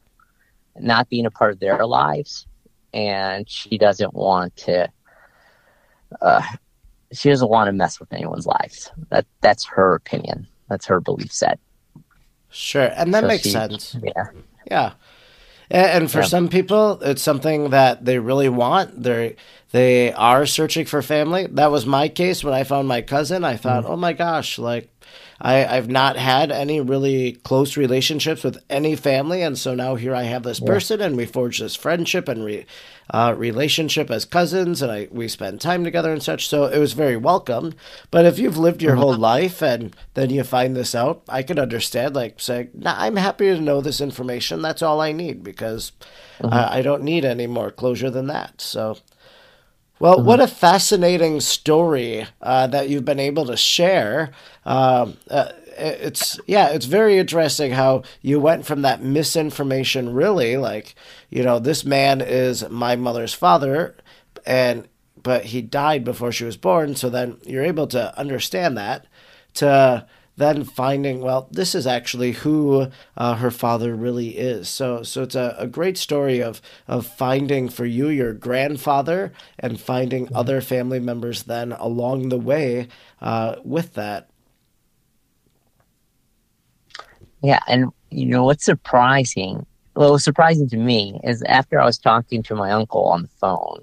not 0.80 1.10
being 1.10 1.28
a 1.28 1.32
part 1.32 1.52
of 1.52 1.60
their 1.60 1.86
lives, 1.86 2.48
and 2.91 3.48
she 3.48 3.78
doesn't 3.78 4.15
want 4.15 4.56
to 4.58 4.89
uh, 6.22 6.41
she 7.12 7.30
doesn't 7.30 7.50
want 7.50 7.67
to 7.67 7.72
mess 7.72 8.00
with 8.00 8.12
anyone's 8.12 8.48
lives. 8.48 8.91
That 9.10 9.28
that's 9.41 9.63
her 9.65 9.93
opinion. 9.93 10.48
That's 10.70 10.88
her 10.88 11.00
belief 11.00 11.32
set. 11.32 11.60
Sure, 12.50 12.91
and 12.96 13.13
that 13.13 13.22
so 13.22 13.28
makes 13.28 13.43
she, 13.43 13.52
sense. 13.52 13.96
Yeah, 14.02 14.28
yeah. 14.72 14.93
And, 15.69 16.10
for 16.10 16.19
yeah. 16.19 16.25
some 16.25 16.47
people, 16.47 17.01
it's 17.01 17.21
something 17.21 17.71
that 17.71 18.06
they 18.06 18.19
really 18.19 18.49
want. 18.49 19.03
They 19.03 19.36
they 19.71 20.13
are 20.13 20.45
searching 20.45 20.86
for 20.86 21.01
family. 21.01 21.47
That 21.47 21.71
was 21.71 21.86
my 21.86 22.08
case 22.08 22.43
when 22.43 22.53
I 22.53 22.63
found 22.63 22.88
my 22.88 23.01
cousin. 23.01 23.43
I 23.43 23.58
thought, 23.58 23.84
mm-hmm. 23.84 23.93
oh 23.93 23.97
my 23.97 24.13
gosh, 24.13 24.58
like 24.58 24.89
I, 25.39 25.65
I've 25.65 25.89
not 25.89 26.17
had 26.17 26.52
any 26.52 26.82
really 26.82 27.34
close 27.34 27.78
relationships 27.78 28.43
with 28.43 28.58
any 28.69 28.95
family, 28.95 29.41
and 29.41 29.58
so 29.58 29.76
now 29.76 29.95
here 29.95 30.15
I 30.15 30.23
have 30.23 30.43
this 30.43 30.60
yeah. 30.60 30.67
person, 30.67 31.02
and 31.02 31.15
we 31.15 31.26
forge 31.26 31.60
this 31.60 31.76
friendship 31.76 32.28
and 32.28 32.43
re, 32.43 32.65
uh, 33.12 33.36
relationship 33.38 34.10
as 34.10 34.26
cousins, 34.26 34.82
and 34.82 34.91
I 34.91 35.08
we 35.12 35.28
spend 35.28 35.62
time 35.62 35.84
together 35.84 36.12
and 36.12 36.23
such. 36.23 36.47
So 36.47 36.65
it 36.65 36.80
was 36.80 36.93
very 36.93 37.17
welcome. 37.17 37.73
But 38.10 38.26
if 38.26 38.39
you've 38.39 38.58
lived 38.58 38.82
your 38.82 38.95
whole 38.95 39.13
mm-hmm. 39.13 39.21
life 39.21 39.62
and 39.62 39.95
then 40.15 40.30
you 40.32 40.43
find 40.43 40.76
this 40.76 40.95
out, 40.95 41.21
I 41.30 41.43
can 41.43 41.60
understand. 41.60 42.15
Like 42.15 42.39
saying, 42.39 42.69
nah, 42.73 42.95
"I'm 42.97 43.15
happy 43.15 43.45
to 43.45 43.62
know 43.62 43.82
this 43.82 44.02
information. 44.02 44.62
That's 44.62 44.82
all 44.82 45.02
I 45.02 45.12
need 45.12 45.43
because 45.43 45.91
mm-hmm. 46.39 46.54
I, 46.54 46.78
I 46.78 46.82
don't 46.82 47.04
need 47.04 47.26
any 47.26 47.47
more 47.47 47.71
closure 47.71 48.10
than 48.10 48.28
that." 48.28 48.62
So. 48.62 48.97
Well, 50.00 50.18
mm-hmm. 50.18 50.28
what 50.28 50.40
a 50.40 50.48
fascinating 50.48 51.42
story 51.42 52.28
uh, 52.42 52.68
that 52.68 52.90
you've 52.90 53.06
been 53.06 53.20
able 53.20 53.46
to 53.46 53.58
share. 53.58 54.32
Um, 54.66 55.18
uh, 55.30 55.52
it's 55.78 56.40
yeah, 56.48 56.70
it's 56.70 56.86
very 56.86 57.18
interesting 57.18 57.72
how 57.72 58.04
you 58.22 58.40
went 58.40 58.66
from 58.66 58.82
that 58.82 59.02
misinformation, 59.04 60.14
really, 60.14 60.58
like 60.58 60.96
you 61.30 61.44
know, 61.44 61.60
this 61.60 61.86
man 61.86 62.22
is 62.22 62.68
my 62.70 62.96
mother's 62.96 63.34
father, 63.34 63.96
and 64.46 64.88
but 65.22 65.46
he 65.46 65.62
died 65.62 66.04
before 66.04 66.32
she 66.32 66.46
was 66.46 66.58
born. 66.58 66.96
So 66.96 67.10
then 67.10 67.38
you're 67.46 67.64
able 67.64 67.88
to 67.88 68.18
understand 68.18 68.78
that 68.78 69.06
to 69.56 70.08
then 70.38 70.63
finding 70.63 71.19
well 71.19 71.47
this 71.52 71.76
is 71.76 71.86
actually 71.86 72.32
who 72.32 72.88
uh, 73.17 73.36
her 73.36 73.52
father 73.52 73.95
really 73.95 74.38
is 74.38 74.69
so 74.69 75.04
so 75.04 75.23
it's 75.23 75.36
a, 75.36 75.56
a 75.58 75.67
great 75.67 75.97
story 75.97 76.41
of 76.41 76.62
of 76.88 77.06
finding 77.06 77.67
for 77.67 77.86
you 77.86 78.08
your 78.08 78.34
grandfather 78.34 79.34
and 79.60 79.80
finding 79.80 80.26
mm-hmm. 80.26 80.36
other 80.36 80.62
family 80.62 81.00
members 81.00 81.43
then 81.43 81.71
along 81.73 82.30
the 82.30 82.38
way 82.38 82.88
uh, 83.21 83.56
with 83.63 83.93
that 83.95 84.30
yeah 87.43 87.60
and 87.67 87.91
you 88.10 88.26
know 88.26 88.45
what's 88.45 88.65
surprising 88.65 89.65
well 89.95 90.12
was 90.12 90.23
surprising 90.23 90.69
to 90.69 90.78
me 90.78 91.19
is 91.23 91.43
after 91.43 91.80
i 91.80 91.86
was 91.86 91.97
talking 91.97 92.41
to 92.41 92.56
my 92.56 92.71
uncle 92.71 93.06
on 93.06 93.23
the 93.23 93.28
phone 93.28 93.82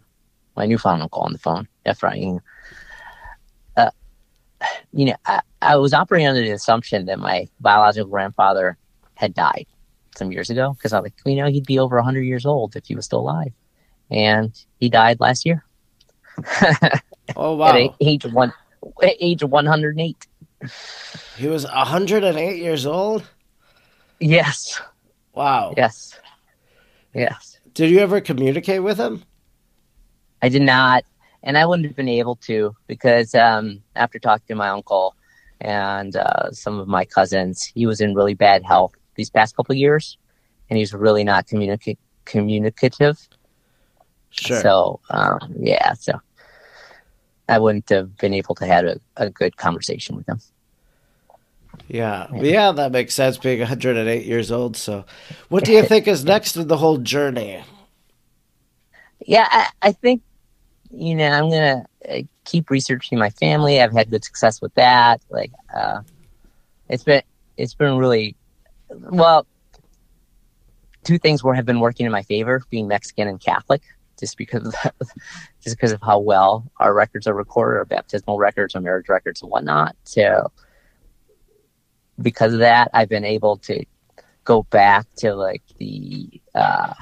my 0.57 0.65
newfound 0.65 1.03
uncle 1.03 1.23
on 1.23 1.33
the 1.33 1.39
phone 1.39 1.69
Ephraim, 1.89 2.41
you 4.93 5.07
know 5.07 5.17
I, 5.27 5.41
I 5.63 5.77
was 5.77 5.95
operating 5.95 6.27
under 6.27 6.43
the 6.43 6.51
assumption 6.51 7.07
that 7.07 7.19
my 7.19 7.49
biological 7.61 8.11
grandfather 8.11 8.77
had 9.15 9.35
died 9.35 9.67
some 10.17 10.33
years 10.33 10.51
ago 10.51 10.73
because 10.73 10.93
I 10.93 11.01
was 11.01 11.05
like, 11.05 11.15
you 11.25 11.37
know, 11.37 11.51
he'd 11.51 11.67
be 11.67 11.79
over 11.79 11.97
100 11.97 12.23
years 12.23 12.47
old 12.47 12.77
if 12.77 12.87
he 12.87 12.95
was 12.95 13.05
still 13.05 13.21
alive. 13.21 13.53
And 14.11 14.53
he 14.81 14.89
died 14.89 15.21
last 15.21 15.47
year. 15.47 15.65
oh, 17.37 17.55
wow. 17.57 17.77
At 17.77 17.95
age, 18.01 18.25
one, 18.27 18.53
age 19.03 19.43
of 19.43 19.51
108. 19.51 20.27
He 21.37 21.47
was 21.47 21.65
108 21.65 22.57
years 22.57 22.87
old? 22.87 23.25
Yes. 24.21 24.81
Wow. 25.35 25.75
Yes. 25.77 26.19
Yes. 27.13 27.59
Did 27.73 27.91
you 27.91 27.99
ever 27.99 28.21
communicate 28.21 28.83
with 28.83 28.99
him? 28.99 29.25
I 30.43 30.49
did 30.49 30.63
not. 30.63 31.05
And 31.45 31.57
I 31.59 31.67
wouldn't 31.67 31.87
have 31.87 31.97
been 31.97 32.09
able 32.09 32.37
to 32.37 32.75
because 32.87 33.35
um, 33.35 33.83
after 33.95 34.19
talking 34.19 34.47
to 34.49 34.55
my 34.55 34.71
uncle, 34.71 35.15
and 35.65 36.17
uh, 36.17 36.51
some 36.53 36.79
of 36.79 36.87
my 36.87 37.05
cousins. 37.05 37.65
He 37.75 37.87
was 37.87 38.01
in 38.01 38.15
really 38.15 38.35
bad 38.35 38.65
health 38.65 38.93
these 39.17 39.31
past 39.31 39.57
couple 39.57 39.75
years, 39.75 40.19
and 40.69 40.79
he's 40.79 40.93
really 40.93 41.25
not 41.25 41.47
communica- 41.47 41.97
communicative. 42.25 43.19
Sure. 44.31 44.61
So 44.61 45.01
um, 45.11 45.55
yeah, 45.59 45.95
so 45.95 46.21
I 47.49 47.59
wouldn't 47.59 47.89
have 47.89 48.17
been 48.17 48.35
able 48.35 48.55
to 48.57 48.67
have 48.67 48.85
a, 48.85 49.01
a 49.17 49.31
good 49.31 49.57
conversation 49.57 50.17
with 50.17 50.29
him. 50.29 50.41
Yeah. 51.89 52.29
yeah, 52.33 52.43
yeah, 52.43 52.73
that 52.73 52.93
makes 52.93 53.15
sense. 53.15 53.37
Being 53.37 53.59
108 53.59 54.25
years 54.25 54.51
old. 54.53 54.77
So, 54.77 55.05
what 55.49 55.65
do 55.65 55.73
you 55.73 55.83
think 55.87 56.07
is 56.07 56.25
next 56.25 56.57
in 56.57 56.69
the 56.69 56.77
whole 56.77 56.99
journey? 56.99 57.63
Yeah, 59.27 59.49
I, 59.51 59.69
I 59.83 59.93
think 59.93 60.23
you 60.97 61.15
know 61.15 61.29
I'm 61.29 61.51
gonna 61.51 61.85
uh, 62.09 62.23
keep 62.45 62.71
researching 62.71 63.19
my 63.19 63.31
family. 63.31 63.81
I've 63.81 63.93
had 63.93 64.11
good 64.11 64.25
success 64.25 64.61
with 64.61 64.75
that. 64.75 65.21
Like, 65.31 65.53
uh, 65.75 66.03
it's 66.89 67.05
been 67.05 67.23
it's 67.57 67.75
been 67.75 67.97
really 67.97 68.37
well. 68.91 69.47
Two 71.05 71.19
things 71.19 71.45
were 71.45 71.55
have 71.55 71.67
been 71.67 71.81
working 71.81 72.07
in 72.07 72.13
my 72.13 72.23
favor: 72.23 72.63
being 72.71 72.89
Mexican 72.89 73.29
and 73.29 73.41
Catholic, 73.41 73.83
just 74.19 74.37
because 74.37 74.67
of 74.67 74.73
that, 74.83 74.95
just 75.63 75.77
because 75.77 75.93
of 75.93 76.01
how 76.03 76.19
well 76.19 76.71
our 76.79 76.95
records 76.95 77.27
are 77.27 77.35
recorded, 77.35 77.79
our 77.79 77.85
baptismal 77.85 78.39
records, 78.39 78.75
our 78.75 78.81
marriage 78.81 79.09
records, 79.09 79.43
and 79.43 79.51
whatnot. 79.51 79.97
So, 80.05 80.51
because 82.21 82.53
of 82.53 82.61
that, 82.61 82.91
I've 82.95 83.09
been 83.09 83.25
able 83.25 83.59
to 83.59 83.85
go 84.45 84.63
back 84.65 85.07
to 85.17 85.35
like 85.35 85.63
the 85.79 86.41
uh, 86.55 86.95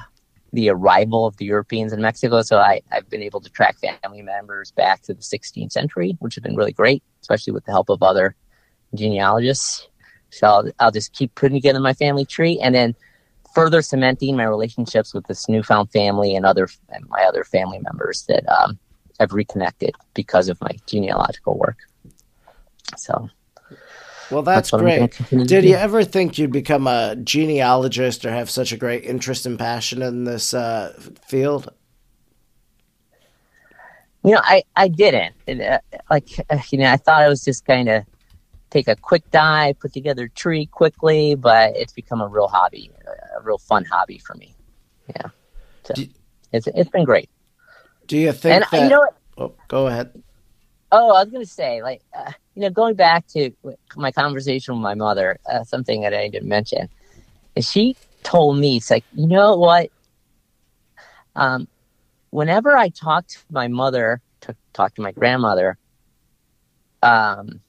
the 0.53 0.69
arrival 0.69 1.25
of 1.25 1.35
the 1.37 1.45
Europeans 1.45 1.91
in 1.91 2.01
Mexico. 2.01 2.41
So 2.43 2.59
I, 2.59 2.81
I've 2.91 3.09
been 3.09 3.23
able 3.23 3.41
to 3.41 3.49
track 3.49 3.75
family 3.79 4.21
members 4.21 4.71
back 4.71 5.01
to 5.03 5.13
the 5.13 5.21
16th 5.21 5.71
century, 5.71 6.15
which 6.19 6.35
has 6.35 6.43
been 6.43 6.55
really 6.55 6.71
great, 6.71 7.03
especially 7.21 7.53
with 7.53 7.65
the 7.65 7.71
help 7.71 7.89
of 7.89 8.03
other 8.03 8.35
genealogists. 8.93 9.87
So 10.29 10.47
I'll, 10.47 10.71
I'll 10.79 10.91
just 10.91 11.13
keep 11.13 11.33
putting 11.35 11.57
together 11.57 11.79
my 11.79 11.93
family 11.93 12.23
tree 12.23 12.59
and 12.61 12.73
then 12.73 12.95
further 13.53 13.81
cementing 13.81 14.37
my 14.37 14.45
relationships 14.45 15.13
with 15.13 15.25
this 15.27 15.49
newfound 15.49 15.91
family 15.91 16.35
and 16.35 16.45
other 16.45 16.67
and 16.89 17.07
my 17.09 17.23
other 17.23 17.43
family 17.43 17.79
members 17.79 18.23
that 18.27 18.47
um, 18.49 18.79
I've 19.19 19.33
reconnected 19.33 19.95
because 20.13 20.49
of 20.49 20.61
my 20.61 20.71
genealogical 20.85 21.57
work. 21.57 21.77
So 22.97 23.29
well, 24.31 24.41
that's, 24.41 24.71
that's 24.71 24.81
great. 24.81 25.47
Did 25.47 25.65
you 25.65 25.75
ever 25.75 26.03
think 26.03 26.37
you'd 26.37 26.51
become 26.51 26.87
a 26.87 27.15
genealogist 27.15 28.25
or 28.25 28.31
have 28.31 28.49
such 28.49 28.71
a 28.71 28.77
great 28.77 29.03
interest 29.03 29.45
and 29.45 29.57
passion 29.57 30.01
in 30.01 30.23
this 30.23 30.53
uh, 30.53 30.93
field? 31.25 31.71
You 34.23 34.31
know, 34.31 34.41
I, 34.43 34.63
I 34.75 34.87
didn't. 34.87 35.35
uh, 35.47 35.79
like, 36.09 36.29
uh, 36.49 36.59
you 36.69 36.77
know, 36.77 36.89
I 36.89 36.97
thought 36.97 37.21
I 37.21 37.27
was 37.27 37.43
just 37.43 37.65
kind 37.65 37.89
of 37.89 38.05
take 38.69 38.87
a 38.87 38.95
quick 38.95 39.29
dive, 39.31 39.79
put 39.79 39.93
together 39.93 40.23
a 40.23 40.29
tree 40.29 40.65
quickly, 40.65 41.35
but 41.35 41.75
it's 41.75 41.93
become 41.93 42.21
a 42.21 42.27
real 42.27 42.47
hobby, 42.47 42.89
a 43.37 43.41
real 43.41 43.57
fun 43.57 43.85
hobby 43.85 44.17
for 44.17 44.35
me. 44.35 44.55
Yeah. 45.09 45.27
So 45.83 45.93
do, 45.93 46.07
it's, 46.53 46.67
it's 46.67 46.89
been 46.89 47.03
great. 47.03 47.29
Do 48.07 48.17
you 48.17 48.31
think 48.31 48.55
and, 48.55 48.65
that... 48.71 48.83
You 48.83 48.89
know 48.89 48.99
what? 48.99 49.17
Oh, 49.37 49.53
go 49.67 49.87
ahead. 49.87 50.23
Oh, 50.91 51.09
I 51.09 51.23
was 51.23 51.31
going 51.31 51.43
to 51.43 51.51
say, 51.51 51.81
like, 51.81 52.01
uh, 52.17 52.31
you 52.55 52.61
know, 52.61 52.69
going 52.69 52.95
back 52.95 53.25
to 53.27 53.51
my 53.95 54.11
conversation 54.11 54.75
with 54.75 54.83
my 54.83 54.95
mother, 54.95 55.39
uh, 55.51 55.63
something 55.63 56.01
that 56.01 56.13
I 56.13 56.27
didn't 56.27 56.47
mention 56.47 56.89
is 57.55 57.69
she 57.69 57.95
told 58.23 58.57
me, 58.57 58.77
it's 58.77 58.91
like, 58.91 59.03
you 59.13 59.27
know 59.27 59.55
what? 59.55 59.89
Um, 61.35 61.67
whenever 62.29 62.77
I 62.77 62.89
talked 62.89 63.31
to 63.31 63.39
my 63.51 63.67
mother, 63.67 64.21
to 64.41 64.55
talk 64.73 64.95
to 64.95 65.01
my 65.01 65.11
grandmother, 65.11 65.77
um, 67.01 67.61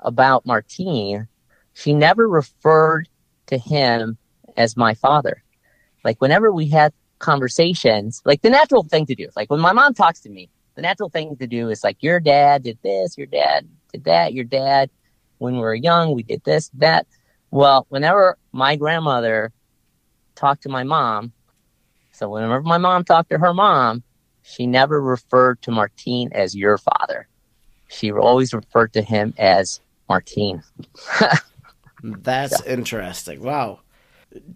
about 0.00 0.44
Martine, 0.44 1.28
she 1.74 1.94
never 1.94 2.28
referred 2.28 3.08
to 3.46 3.58
him 3.58 4.18
as 4.56 4.76
my 4.76 4.94
father. 4.94 5.42
Like 6.04 6.20
whenever 6.20 6.52
we 6.52 6.68
had 6.68 6.92
conversations, 7.18 8.20
like 8.24 8.42
the 8.42 8.50
natural 8.50 8.82
thing 8.82 9.06
to 9.06 9.14
do, 9.14 9.28
like 9.36 9.50
when 9.50 9.60
my 9.60 9.72
mom 9.72 9.94
talks 9.94 10.20
to 10.20 10.30
me, 10.30 10.50
the 10.74 10.82
natural 10.82 11.08
thing 11.08 11.36
to 11.36 11.46
do 11.46 11.68
is 11.68 11.84
like 11.84 11.98
your 12.00 12.18
dad 12.18 12.64
did 12.64 12.78
this, 12.82 13.16
your 13.16 13.26
dad 13.26 13.68
did 13.92 14.04
that, 14.04 14.32
your 14.32 14.44
dad 14.44 14.90
when 15.42 15.54
we 15.54 15.60
were 15.60 15.74
young, 15.74 16.14
we 16.14 16.22
did 16.22 16.42
this, 16.44 16.70
that. 16.74 17.06
Well, 17.50 17.86
whenever 17.88 18.38
my 18.52 18.76
grandmother 18.76 19.52
talked 20.36 20.62
to 20.62 20.68
my 20.68 20.84
mom, 20.84 21.32
so 22.12 22.28
whenever 22.28 22.62
my 22.62 22.78
mom 22.78 23.04
talked 23.04 23.30
to 23.30 23.38
her 23.38 23.52
mom, 23.52 24.04
she 24.42 24.66
never 24.66 25.02
referred 25.02 25.60
to 25.62 25.70
Martine 25.70 26.30
as 26.32 26.54
your 26.54 26.78
father. 26.78 27.28
She 27.88 28.10
always 28.12 28.54
referred 28.54 28.92
to 28.94 29.02
him 29.02 29.34
as 29.36 29.80
Martine. 30.08 30.62
That's 32.02 32.58
so. 32.58 32.64
interesting. 32.64 33.42
Wow. 33.42 33.80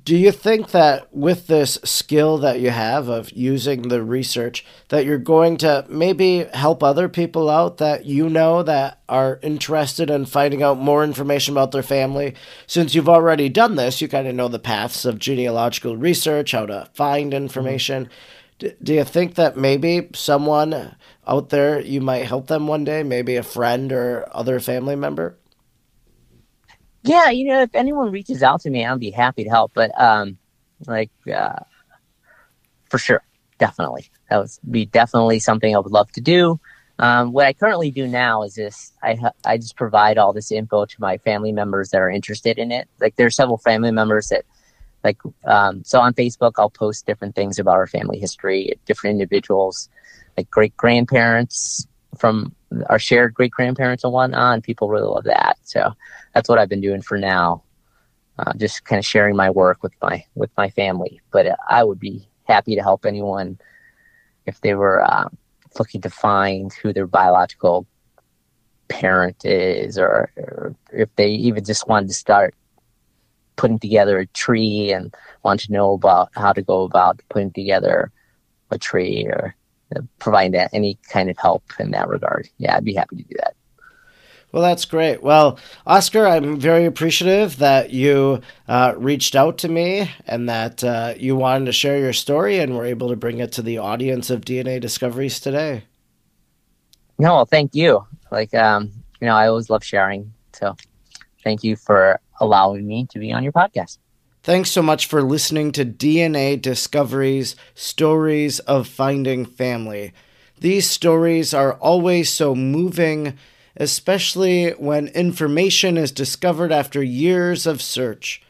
Do 0.05 0.17
you 0.17 0.33
think 0.33 0.71
that 0.71 1.15
with 1.15 1.49
this 1.49 1.79
skill 1.85 2.39
that 2.39 2.61
you 2.61 2.71
have 2.71 3.09
of 3.09 3.31
using 3.33 3.83
the 3.83 4.03
research 4.03 4.65
that 4.89 5.05
you're 5.05 5.19
going 5.19 5.59
to 5.59 5.85
maybe 5.89 6.47
help 6.55 6.83
other 6.83 7.11
people 7.11 7.51
out 7.51 7.77
that 7.77 8.07
you 8.07 8.31
know 8.31 8.63
that 8.63 9.01
are 9.07 9.39
interested 9.43 10.09
in 10.09 10.25
finding 10.25 10.63
out 10.63 10.79
more 10.79 11.05
information 11.05 11.53
about 11.53 11.73
their 11.73 11.83
family? 11.83 12.35
Since 12.67 12.95
you've 12.95 13.09
already 13.09 13.51
done 13.51 13.75
this, 13.75 14.01
you 14.01 14.09
kind 14.09 14.27
of 14.27 14.35
know 14.35 14.49
the 14.49 14.59
paths 14.59 15.05
of 15.05 15.19
genealogical 15.19 15.97
research, 15.97 16.53
how 16.53 16.65
to 16.65 16.89
find 16.95 17.35
information. 17.35 18.09
Mm-hmm. 18.61 18.83
Do 18.83 18.95
you 18.95 19.05
think 19.05 19.35
that 19.35 19.59
maybe 19.59 20.09
someone 20.15 20.97
out 21.27 21.51
there 21.51 21.81
you 21.81 22.01
might 22.01 22.25
help 22.25 22.47
them 22.47 22.67
one 22.67 22.85
day, 22.85 23.03
maybe 23.03 23.37
a 23.37 23.43
friend 23.43 23.93
or 23.93 24.27
other 24.33 24.59
family 24.61 24.97
member? 24.97 25.37
Yeah, 27.07 27.31
you 27.31 27.47
know, 27.47 27.63
if 27.63 27.75
anyone 27.75 28.11
reaches 28.11 28.43
out 28.43 28.63
to 28.63 28.71
me, 28.71 28.85
I'll 28.85 28.99
be 28.99 29.13
happy 29.13 29.45
to 29.45 29.51
help. 29.51 29.73
But 29.75 29.99
um, 30.01 30.39
like, 30.87 31.11
uh, 31.33 31.61
for 32.91 32.99
sure, 32.99 33.23
definitely, 33.59 34.09
that 34.29 34.39
would 34.39 34.51
be 34.69 34.87
definitely 34.87 35.39
something 35.39 35.75
I 35.75 35.79
would 35.79 35.93
love 35.93 36.11
to 36.13 36.21
do. 36.21 36.59
Um, 36.99 37.33
what 37.33 37.47
I 37.47 37.53
currently 37.53 37.93
do 37.93 38.09
now 38.09 38.43
is 38.43 38.57
this: 38.57 38.93
I 39.05 39.19
I 39.45 39.57
just 39.57 39.77
provide 39.77 40.19
all 40.19 40.33
this 40.33 40.51
info 40.51 40.85
to 40.85 40.97
my 40.99 41.19
family 41.19 41.53
members 41.53 41.91
that 41.91 42.01
are 42.01 42.11
interested 42.11 42.59
in 42.59 42.73
it. 42.73 42.89
Like, 43.01 43.15
there 43.15 43.27
are 43.27 43.31
several 43.31 43.59
family 43.59 43.93
members 43.93 44.31
that, 44.31 44.45
like, 45.05 45.19
um, 45.45 45.85
so 45.85 46.01
on 46.01 46.13
Facebook, 46.13 46.55
I'll 46.59 46.71
post 46.71 47.07
different 47.07 47.37
things 47.37 47.61
about 47.61 47.77
our 47.77 47.87
family 47.87 48.19
history, 48.19 48.81
different 48.85 49.15
individuals, 49.15 49.89
like 50.37 50.51
great 50.51 50.77
grandparents 50.77 51.87
from 52.19 52.56
our 52.89 52.99
shared 52.99 53.35
great 53.35 53.53
grandparents 53.53 54.05
and 54.05 54.13
whatnot. 54.13 54.55
And 54.55 54.63
people 54.63 54.89
really 54.89 55.09
love 55.09 55.25
that. 55.25 55.59
So 55.63 55.93
that's 56.35 56.49
what 56.49 56.59
I've 56.59 56.69
been 56.69 56.81
doing 56.81 57.03
for 57.03 57.19
now. 57.19 57.63
Uh, 58.39 58.53
just 58.57 58.85
kind 58.85 58.99
of 58.99 59.07
sharing 59.07 59.35
my 59.35 59.49
work 59.49 59.83
with 59.83 59.95
my 60.03 60.23
with 60.35 60.51
my 60.57 60.69
family. 60.71 61.21
But 61.31 61.47
uh, 61.47 61.57
I 61.69 61.85
would 61.85 61.99
be 61.99 62.29
happy 62.45 62.75
to 62.75 62.83
help 62.83 63.07
anyone 63.07 63.59
if 64.45 64.61
they 64.61 64.75
were 64.75 65.03
uh, 65.03 65.29
looking 65.79 66.01
to 66.03 66.11
find 66.11 66.73
who 66.75 66.93
their 66.93 67.07
biological 67.07 67.87
parent 68.89 69.45
is, 69.45 69.99
or, 69.99 70.31
or, 70.37 70.75
if 70.93 71.09
they 71.17 71.31
even 71.31 71.65
just 71.65 71.89
wanted 71.89 72.09
to 72.09 72.15
start 72.15 72.55
putting 73.57 73.79
together 73.79 74.19
a 74.19 74.27
tree 74.27 74.93
and 74.93 75.15
want 75.43 75.61
to 75.61 75.73
know 75.73 75.93
about 75.93 76.29
how 76.35 76.53
to 76.53 76.63
go 76.63 76.83
about 76.83 77.21
putting 77.31 77.51
together 77.53 78.13
a 78.71 78.79
tree 78.79 79.25
or 79.27 79.55
provide 80.19 80.53
that 80.53 80.71
any 80.73 80.99
kind 81.11 81.31
of 81.31 81.39
help 81.39 81.65
in 81.79 81.91
that 81.93 82.09
regard. 82.09 82.49
Yeah, 82.59 82.77
I'd 82.77 82.85
be 82.85 82.95
happy 82.95 83.17
to 83.17 83.23
do 83.23 83.35
that. 83.39 83.55
Well, 84.53 84.63
that's 84.63 84.85
great. 84.85 85.23
Well, 85.23 85.59
Oscar, 85.87 86.27
I'm 86.27 86.59
very 86.59 86.87
appreciative 86.87 87.59
that 87.59 87.91
you 87.91 88.41
uh, 88.69 88.95
reached 88.97 89.37
out 89.37 89.59
to 89.59 89.69
me 89.69 90.11
and 90.27 90.49
that 90.49 90.83
uh, 90.83 91.15
you 91.17 91.37
wanted 91.37 91.67
to 91.67 91.73
share 91.73 91.99
your 91.99 92.13
story 92.13 92.59
and 92.59 92.75
were 92.75 92.87
able 92.87 93.09
to 93.11 93.17
bring 93.17 93.39
it 93.39 93.53
to 93.53 93.63
the 93.63 93.79
audience 93.79 94.31
of 94.31 94.43
DNA 94.43 94.81
Discoveries 94.81 95.41
today. 95.41 95.85
No, 97.19 97.45
thank 97.45 97.75
you. 97.75 98.07
Like, 98.31 98.55
um, 98.55 98.93
you 99.21 99.27
know, 99.27 99.35
I 99.35 99.49
always 99.49 99.69
love 99.69 99.85
sharing. 99.85 100.33
So 100.53 100.77
thank 101.43 101.65
you 101.65 101.77
for 101.77 102.21
allowing 102.41 102.87
me 102.87 103.07
to 103.11 103.19
be 103.19 103.33
on 103.33 103.43
your 103.43 103.53
podcast. 103.53 103.99
Thanks 104.47 104.71
so 104.71 104.81
much 104.81 105.07
for 105.07 105.23
listening 105.23 105.73
to 105.73 105.85
DNA 105.85 106.63
Discoveries 106.63 107.57
Stories 107.75 108.61
of 108.61 108.87
Finding 108.87 109.45
Family. 109.45 110.13
These 110.61 110.89
stories 110.89 111.53
are 111.53 111.73
always 111.73 112.31
so 112.31 112.55
moving, 112.55 113.37
especially 113.77 114.71
when 114.71 115.09
information 115.09 115.97
is 115.97 116.13
discovered 116.13 116.71
after 116.71 117.03
years 117.03 117.67
of 117.67 117.83
search. 117.83 118.41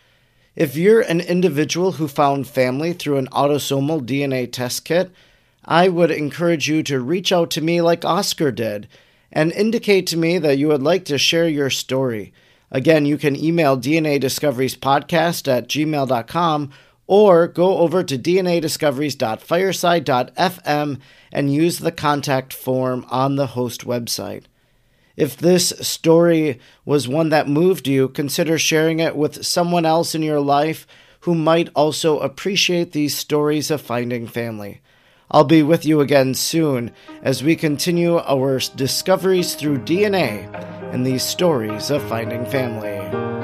If 0.54 0.76
you're 0.76 1.00
an 1.00 1.22
individual 1.22 1.92
who 1.92 2.08
found 2.08 2.46
family 2.46 2.92
through 2.92 3.16
an 3.16 3.28
autosomal 3.28 4.04
DNA 4.04 4.52
test 4.52 4.84
kit, 4.84 5.10
I 5.64 5.88
would 5.88 6.10
encourage 6.10 6.68
you 6.68 6.82
to 6.82 7.00
reach 7.00 7.32
out 7.32 7.50
to 7.52 7.62
me 7.62 7.80
like 7.80 8.04
Oscar 8.04 8.52
did 8.52 8.86
and 9.32 9.50
indicate 9.50 10.06
to 10.08 10.18
me 10.18 10.36
that 10.40 10.58
you 10.58 10.68
would 10.68 10.82
like 10.82 11.06
to 11.06 11.16
share 11.16 11.48
your 11.48 11.70
story. 11.70 12.34
Again, 12.70 13.06
you 13.06 13.18
can 13.18 13.34
email 13.36 13.76
DNA 13.76 14.20
Discoveries 14.20 14.76
Podcast 14.76 15.48
at 15.48 15.68
gmail.com 15.68 16.70
or 17.06 17.46
go 17.46 17.78
over 17.78 18.02
to 18.02 18.18
dnadiscoveries.fireside.fm 18.18 21.00
and 21.32 21.52
use 21.52 21.78
the 21.78 21.92
contact 21.92 22.52
form 22.52 23.06
on 23.08 23.36
the 23.36 23.46
host 23.48 23.86
website. 23.86 24.44
If 25.16 25.36
this 25.36 25.72
story 25.80 26.60
was 26.84 27.08
one 27.08 27.30
that 27.30 27.48
moved 27.48 27.88
you, 27.88 28.08
consider 28.08 28.58
sharing 28.58 29.00
it 29.00 29.16
with 29.16 29.46
someone 29.46 29.86
else 29.86 30.14
in 30.14 30.22
your 30.22 30.40
life 30.40 30.86
who 31.20 31.34
might 31.34 31.70
also 31.74 32.18
appreciate 32.18 32.92
these 32.92 33.16
stories 33.16 33.70
of 33.70 33.80
finding 33.80 34.26
family. 34.26 34.82
I'll 35.30 35.44
be 35.44 35.62
with 35.62 35.84
you 35.84 36.00
again 36.00 36.34
soon 36.34 36.92
as 37.22 37.42
we 37.42 37.56
continue 37.56 38.18
our 38.18 38.60
discoveries 38.76 39.54
through 39.54 39.78
DNA 39.78 40.52
and 40.92 41.04
these 41.04 41.22
stories 41.22 41.90
of 41.90 42.02
finding 42.08 42.46
family. 42.46 43.35